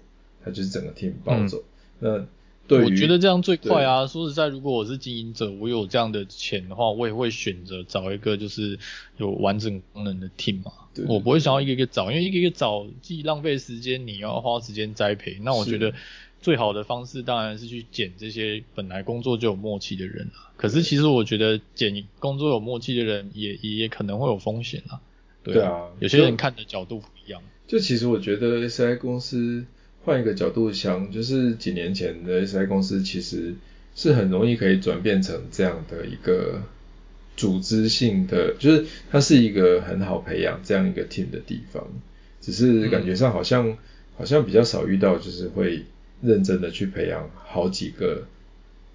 [0.44, 1.64] 他就是整个 team 包走、
[2.00, 2.28] 嗯、那。
[2.68, 4.08] 对，我觉得这样最快啊！
[4.08, 8.80] 说实在，如果我是经营者，我有这样的钱的话，我也会选择找一个就是
[9.18, 10.72] 有完整功能的 team 嘛。
[10.94, 15.38] 对，我不会想要一个一个找，因为一个一个找既浪费时间，你要花时间栽培。
[15.44, 15.94] 那我觉得
[16.42, 20.50] 最好的方式当然是去捡这些本来工作就有默契的人啊。
[20.58, 25.00] 可是其实我觉得捡工作有默契的人也也可能会有风险啊。
[25.44, 27.40] 对啊，有些人看的角度不一样。
[27.68, 29.68] 就，就其实我觉得 SI 公司。
[30.06, 33.56] 换一个角度想，就是几年前的 SI 公司其实
[33.96, 36.62] 是很容易可以转变成这样的一个
[37.36, 41.84] 组织性的，就是它是一个很好培养这样一个 team 的地方。
[42.40, 43.78] 只是感觉上好像、嗯、
[44.20, 45.84] 好像比较少遇到，就是会
[46.22, 48.28] 认真的去培养好几个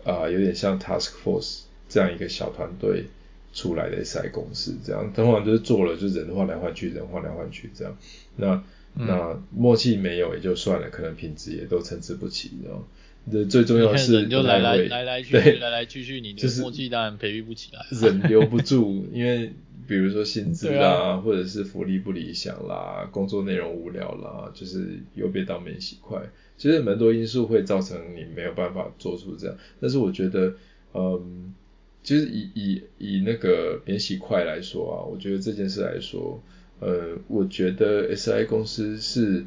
[0.05, 3.07] 啊、呃，有点像 task force 这样一个小团队
[3.53, 5.13] 出来的 SI 公司这样。
[5.13, 7.97] 通常就是做了就人换来换去，人换来换去这样。
[8.37, 8.63] 那
[8.95, 12.84] 那默契没有也就算了，可能品质也都参差不齐，然后
[13.30, 19.53] 这最重要的是就来来来来去去来来去去，你的默契当然培育不起来，人留不住， 因为
[19.86, 26.20] 比如说薪资啦、啊，或者是福利不理想啦，工作内容无聊啦，就是又被当免洗块，
[26.57, 29.57] 其实蛮多因素会造成你没有办法做出这样。
[29.80, 30.55] 但是我觉得，
[30.95, 31.55] 嗯，
[32.03, 36.43] 其实以以以那个免洗筷来说啊，我觉得这件事来说。
[36.81, 39.45] 呃，我觉得 SI 公司是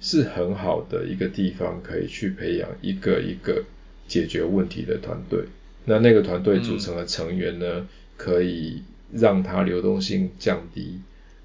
[0.00, 3.64] 是很好的一个地方，可以去培养一个一个
[4.08, 5.44] 解决问题的团队。
[5.84, 11.00] 那那个团队组成的成员呢，嗯、可以让它流动性降低，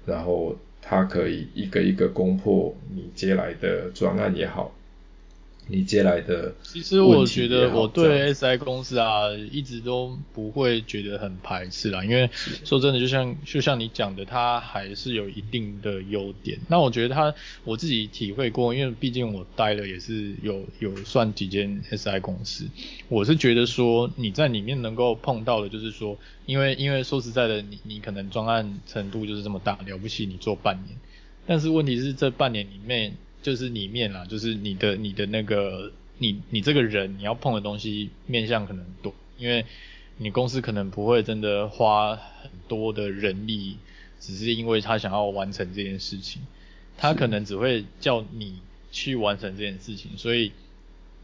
[0.06, 4.74] 然后它可以一个一个攻破你接来的专案也好，
[5.70, 12.30] 你接来的，其实我觉得我对 SI 公司啊，一直都不会觉得很排斥啦，因为
[12.64, 16.58] 说真的，就像就像你讲的，它还是有一定的优点。
[16.68, 22.64] 那我觉得它，我自己体会过，因为毕竟我待了也是有有算几间 SI 公司，
[23.08, 30.96] 我是觉得说你在里面能够碰到的，就是说，因为因为说实在的，你你可能专案程度就是这么大，了不起你做半年，
[31.46, 33.12] 但是问题是这半年里面。
[33.42, 39.64] 就是里面啦，就是你的你的那个你你这个人你要碰的东西面向可能多，因为
[40.16, 43.76] 你公司可能不会真的花很多的人力，
[44.18, 46.42] 只是因为他想要完成这件事情，
[46.96, 48.58] 他可能只会叫你
[48.90, 50.50] 去完成这件事情，所以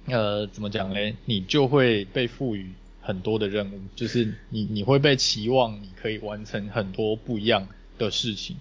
[0.07, 1.17] 呃怎么讲呢？
[1.25, 2.71] 你就会被赋予
[3.03, 7.67] 很多的任务，就是你你会被期望你可以完成很多不一样
[7.99, 8.57] 的事情，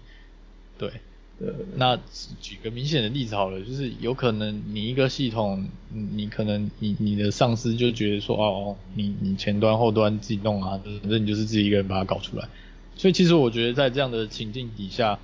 [0.80, 0.92] 对。
[1.40, 1.98] 呃那
[2.40, 12.48] 举个明显的例子好了，就是有可能你一个系统，你可能你你的上司就觉得说，哦，你你前端后端自己弄啊，反正你就是自己一个人把它搞出来。
[12.96, 15.20] 所以其实我觉得在这样的情境底下，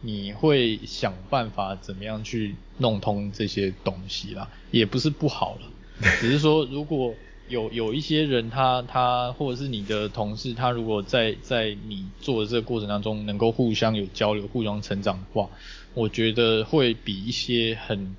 [0.00, 7.14] 你会想办法怎么样去弄通这些东西啦，也不是不好了，只是说如果。
[7.48, 8.88] 有有一些人他，他
[9.28, 15.50] 他或者是你的同事，他如果在在你做的这个过程当中，能够互相有交流、互相成长的话，
[15.92, 18.16] 我觉得会比一些很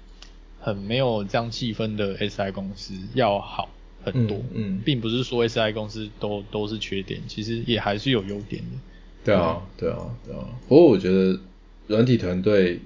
[0.59, 3.69] 很没有这样气氛的 SI 公司要好
[4.03, 4.37] 很多。
[4.53, 8.77] 嗯，嗯并不是说 SI 公司都都是缺点，其实也还是有优点的。
[9.23, 10.47] 对啊，对啊，对啊。
[10.67, 11.39] 不过我觉得
[11.87, 12.79] 软体团队，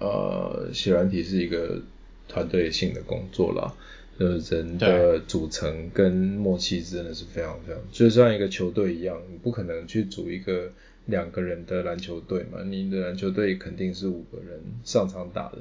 [0.00, 1.80] 呃，写软体是一个
[2.28, 3.72] 团队性的工作啦。
[4.18, 10.72] 呃，人的组成跟默契真的是非常非常，就像一个球队一样，你不可能去组一个
[11.04, 15.58] 两个人的篮球队嘛，你的篮球队肯定是五个人上场打的，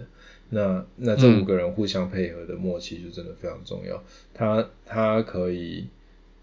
[0.49, 4.01] 那那这五个人互相配合的默契就真的非常重要，
[4.33, 5.87] 他他可以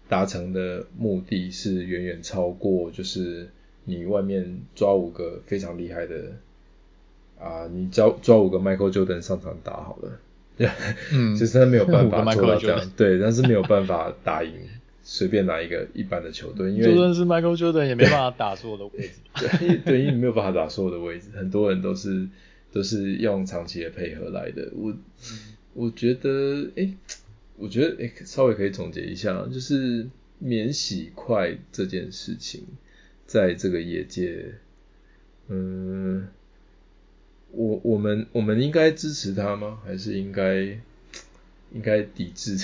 [0.07, 3.49] 达成的目的是远远超过就是
[3.85, 6.33] 你外面抓五个非常厉害的
[7.39, 10.19] 啊，你抓抓五个 Michael Jordan 上场打好了。
[10.57, 10.69] 对，
[11.11, 14.51] 嗯，其实他没有办法做到这样，对，但是没有办法打赢
[15.01, 19.13] 随便哪一个一般的球队，因为就算是 Michael Jordan 也没办法打所有的位置，
[19.59, 22.27] 对，对，因为你没有办法打所有的位置，很多人都是
[22.71, 24.71] 都是用长期的配合来的。
[24.75, 24.95] 我
[25.73, 26.93] 我觉得，哎、欸，
[27.57, 30.07] 我觉得，哎、欸，稍微可以总结一下，就是
[30.39, 32.63] 免洗快这件事情，
[33.25, 34.53] 在这个业界，
[35.47, 36.27] 嗯。
[37.53, 39.79] 我我们我们应该支持他吗？
[39.85, 40.61] 还是应该
[41.71, 42.57] 应该抵制？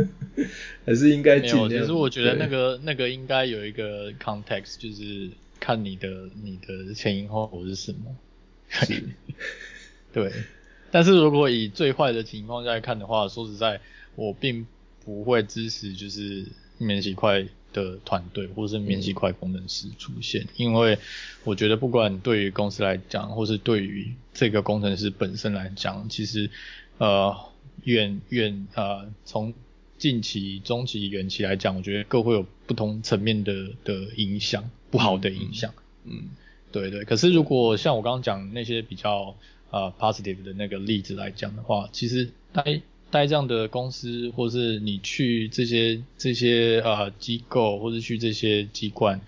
[0.84, 1.68] 还是应该尽量？
[1.68, 6.08] 其实我觉得那个那个应该有一个 context，就是看你的
[6.42, 8.16] 你的前因后果是什么。
[8.68, 9.02] 是。
[10.12, 10.32] 对。
[10.90, 13.80] 但是如果以最坏的情况下来看的话，说实在，
[14.14, 14.66] 我并
[15.04, 16.46] 不会支持就是
[16.78, 17.46] 免洗块
[17.84, 20.98] 的团队或是免洗块工程师出现，嗯，因为
[21.44, 26.50] 我觉得不管对于公司来讲，或是对于这个工程师本身来讲，其实
[26.98, 27.36] 呃
[27.84, 29.52] 远远呃从
[29.98, 35.72] 近期、中期、远期来讲，我觉得各会有不同层面的的影响，不好的影响。
[36.04, 36.30] 嗯，嗯，
[36.72, 37.04] 对对。
[37.04, 39.36] 可是如果像我刚刚讲那些比较
[39.70, 42.80] 呃 positive 的那个例子来讲的话，其实哎。
[43.10, 49.20] 待这样的公司，或是你去这些这些呃机构，或是去这些机关，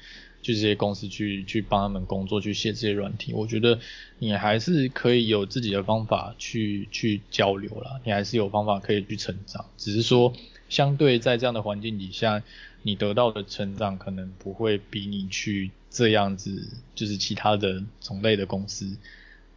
[0.42, 3.78] 去这些公司去去帮他们工作，去写这些软体，我觉得
[4.18, 10.32] 你还是可以有自己的方法去去交流啦，你还是有方法可以去成长，只是说
[10.68, 12.42] 相对在这样的环境底下，
[12.82, 18.96] 你得到的成长可能不会比你去这样子就是其他的种类的公司。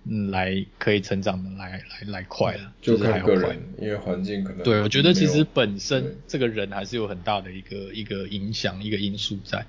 [0.04, 9.64] 嗯，来可以成长的来来来快了，就看个人，因为环境可能对，我觉得其实本身这个人还是有很大的一个一个影响，一个因素在，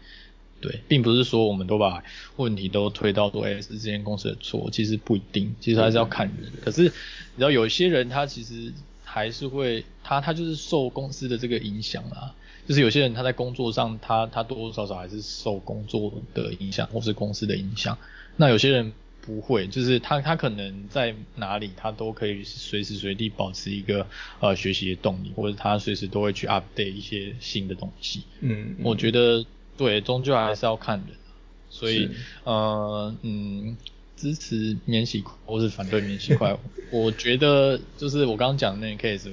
[0.58, 2.02] 对，并不是说我们都把
[2.36, 6.50] 问题都推到说，哎，是这间公司的错，其实不一定，其实还是要看人。
[6.62, 6.88] 可是你
[7.36, 8.72] 知道有些人他其实
[9.04, 12.34] 还是会，他他就是受公司的这个影响啊，
[12.66, 17.98] 就是有些人他在工作上，他他多多少少还是受工作的影响，或是公司的影响，
[18.36, 18.94] 那有些人。
[19.24, 24.04] 不会，就是他他可能在哪里，他都可以随时随地保持一个
[24.40, 28.24] 呃学习的动力，或者他随时都会去 update 一些新的东西。
[28.40, 29.46] 嗯，我觉得
[29.76, 31.08] 对，终究还是要看人，
[31.70, 32.10] 所以
[32.42, 33.76] 呃嗯，
[34.16, 36.58] 支持免洗或是反对免洗快，
[36.90, 39.30] 我觉得就是我刚刚讲的那个 case，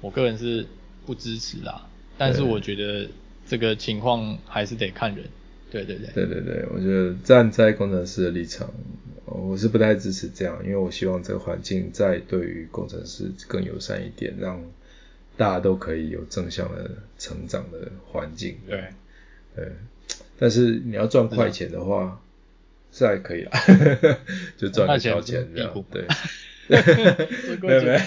[0.00, 0.66] 我个人是
[1.06, 1.86] 不支持啦，
[2.18, 3.08] 但是我觉得
[3.46, 5.24] 这个情况还是得看人。
[5.70, 8.72] 对对对，对对对，我觉得站在工程师的立场。
[9.30, 14.62] 我是不太支持这样，因为我希望这个环境再对于工程师更友善一点，让
[15.36, 18.58] 大家都可以有正向的成长的环境。
[18.66, 18.92] 对，
[19.54, 19.72] 对。
[20.38, 22.20] 但是你要赚快钱的话，
[22.92, 23.52] 是还可以啦，
[24.56, 25.84] 就赚个小钱这样。
[25.90, 26.06] 对。
[27.62, 27.98] 没有没有。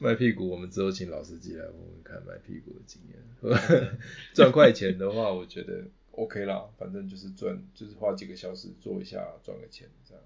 [0.00, 3.18] 卖屁股，我们之后请老司机来问问看卖屁股的经验。
[4.32, 5.82] 赚快钱的话，我觉得
[6.12, 10.22] OK 啦，反正就是赚，就是花几个小时做一下赚个钱，这样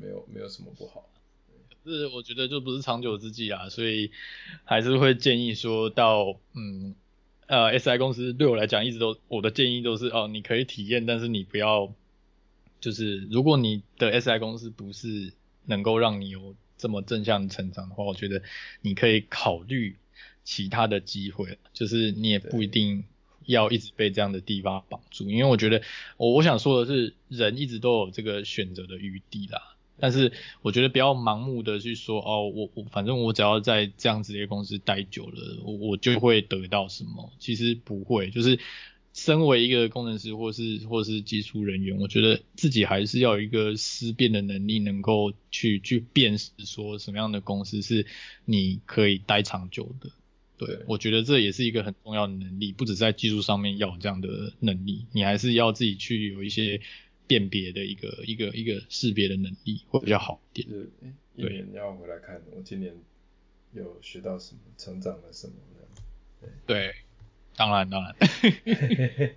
[0.00, 1.08] 没有没有什么不好。
[1.82, 4.10] 可是我觉得就不是长久之计啊，所以
[4.64, 6.94] 还是会建议说到，嗯，
[7.46, 11.92] 呃，SI 公司对我来讲一直都我的建议都是哦，你可以体验，但是你不要，
[12.80, 15.32] 就是如果你的 SI 公司不是
[15.66, 16.54] 能够让你有。
[16.76, 18.42] 这么正向成长的话，我觉得
[18.82, 19.96] 你可以考虑
[20.42, 23.04] 其他的机会，就是你也不一定
[23.46, 25.80] 要一直被这样的地方绑住，因为我觉得
[26.16, 29.73] 我我想说的是，人一直都有这个选择的余地啦。
[29.98, 37.32] 但是我觉得不要盲目的去说哦，我我反正我只要在这样子的公司待久了，我我就会得到什么？
[37.38, 38.58] 其实不会，就是。
[39.16, 48.06] 身为一个工程师或是或是技术人员，我觉得自己还是要有一个思辨的能力，能够去去辨识说什么样的公司是
[48.44, 50.10] 你可以待长久的。
[50.58, 56.80] 对，我觉得这也是一个很重要的能力，不只在技术上面要有这样的能力，你还是要自己去有一些
[57.26, 60.68] 辨别的一个一个一个识别的能力会比较好一点。
[60.68, 60.90] 是，
[61.36, 62.94] 一年要回来看我今年
[63.72, 65.86] 有学到什么，成长了什么呢？
[66.40, 66.48] 对。
[66.66, 66.94] 对
[67.56, 68.14] 当然，当然，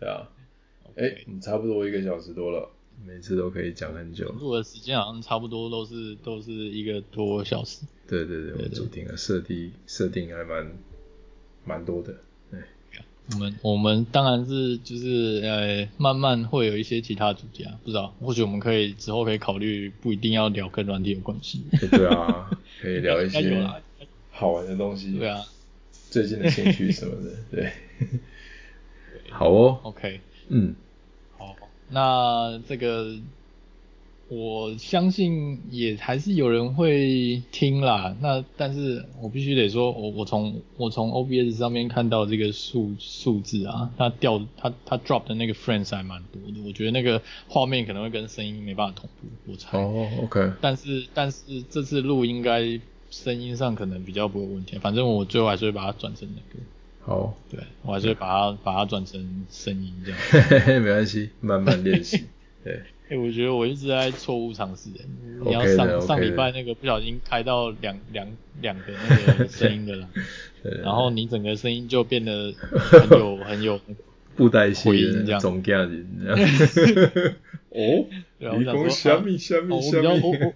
[0.00, 0.28] 对啊，
[0.96, 2.68] 哎 Okay.、欸，你差不多一个小时多了，
[3.06, 4.28] 每次都可以讲很久。
[4.32, 7.86] 录的时间好像差不多都是都是一个多小时。
[8.08, 10.76] 对对对，我主题的设定设定还蛮
[11.64, 12.16] 蛮多的。
[13.30, 21.64] 对，我们我们当然是就是呃慢慢会有一些其他主题啊，不知道或许我们可以之后可以考虑不一定要聊跟软体有关系。
[21.90, 22.50] 对啊，
[22.80, 23.66] 可以聊一些
[24.30, 25.18] 好玩的东西。
[25.18, 25.44] 对啊。
[26.10, 27.70] 最近的兴趣什么的， 对，
[29.28, 30.18] 好哦，OK，
[30.48, 30.74] 嗯，
[31.36, 31.54] 好，
[31.90, 33.14] 那这个
[34.28, 38.16] 我相信也还是有人会听啦。
[38.20, 46.62] 那但是我必须得说，我我从我从 OBS 上面看到这个数数字啊，它掉它它 drop 的那个 friends 还蛮多的。
[46.66, 49.78] 我觉得那个画面可能会跟声音没办法同步，我猜。
[49.78, 50.52] 哦，OK。
[50.60, 52.80] 但是但是这次录应该。
[53.10, 56.62] 声音上可能比较不会有问题，反正我最后还是会把它转成那个。
[57.00, 60.20] 好，对，我还是会把它、嗯、把它转成声音这样。
[60.84, 62.24] 没关系，慢慢练习。
[62.62, 64.90] 对，哎、欸，我觉得我一直在错误尝试。
[65.44, 68.26] 你要上 okay 上礼拜那个不小心开到两两
[68.60, 70.08] 两个那个 声音的啦，
[70.82, 73.80] 然后你整个声音就变得很有很有
[74.36, 75.40] 布袋戏回音这样。
[75.40, 75.84] 总这样
[77.70, 78.06] 哦，
[78.38, 80.52] 然后我想说，啊，我比较我。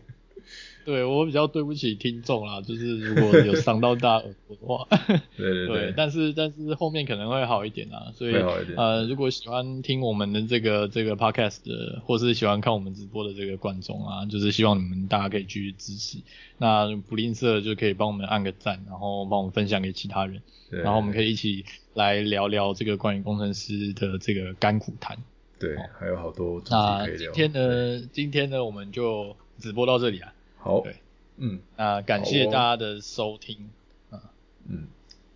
[0.84, 4.86] 对，我比较对不起听众啦，就是如果有伤到大家耳朵的话，
[5.36, 8.34] 对对对，对，但是但是后面可能会好一点啦，所以
[8.76, 16.18] 呃，如果喜欢听我们的这个这个 podcast 的，或是喜欢看我们直播的这个观众啊，就是希望你们大家可以继续支持，
[16.58, 21.64] 那不吝啬就可以帮我们按个赞，然后帮我们分享给其他人，对然后我们可以一起
[21.94, 25.16] 来聊聊这个关于工程师的这个甘苦谈。
[25.60, 26.72] 对，哦、还有好多主题
[27.06, 27.30] 可以聊。
[27.30, 30.32] 那今天呢，今天呢，我们就直播到这里啊。
[30.62, 30.96] 好，对，
[31.38, 33.68] 嗯，那感谢大家的收听。
[34.10, 34.30] 啊，
[34.68, 34.86] 嗯，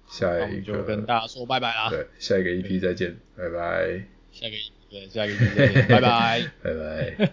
[0.09, 0.73] 下一个。
[0.73, 7.33] 就跟大家说拜拜啦，对，下一个一批再见，拜拜，下一个一对，下一个一见，拜拜， 拜拜，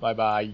[0.00, 0.50] 拜拜。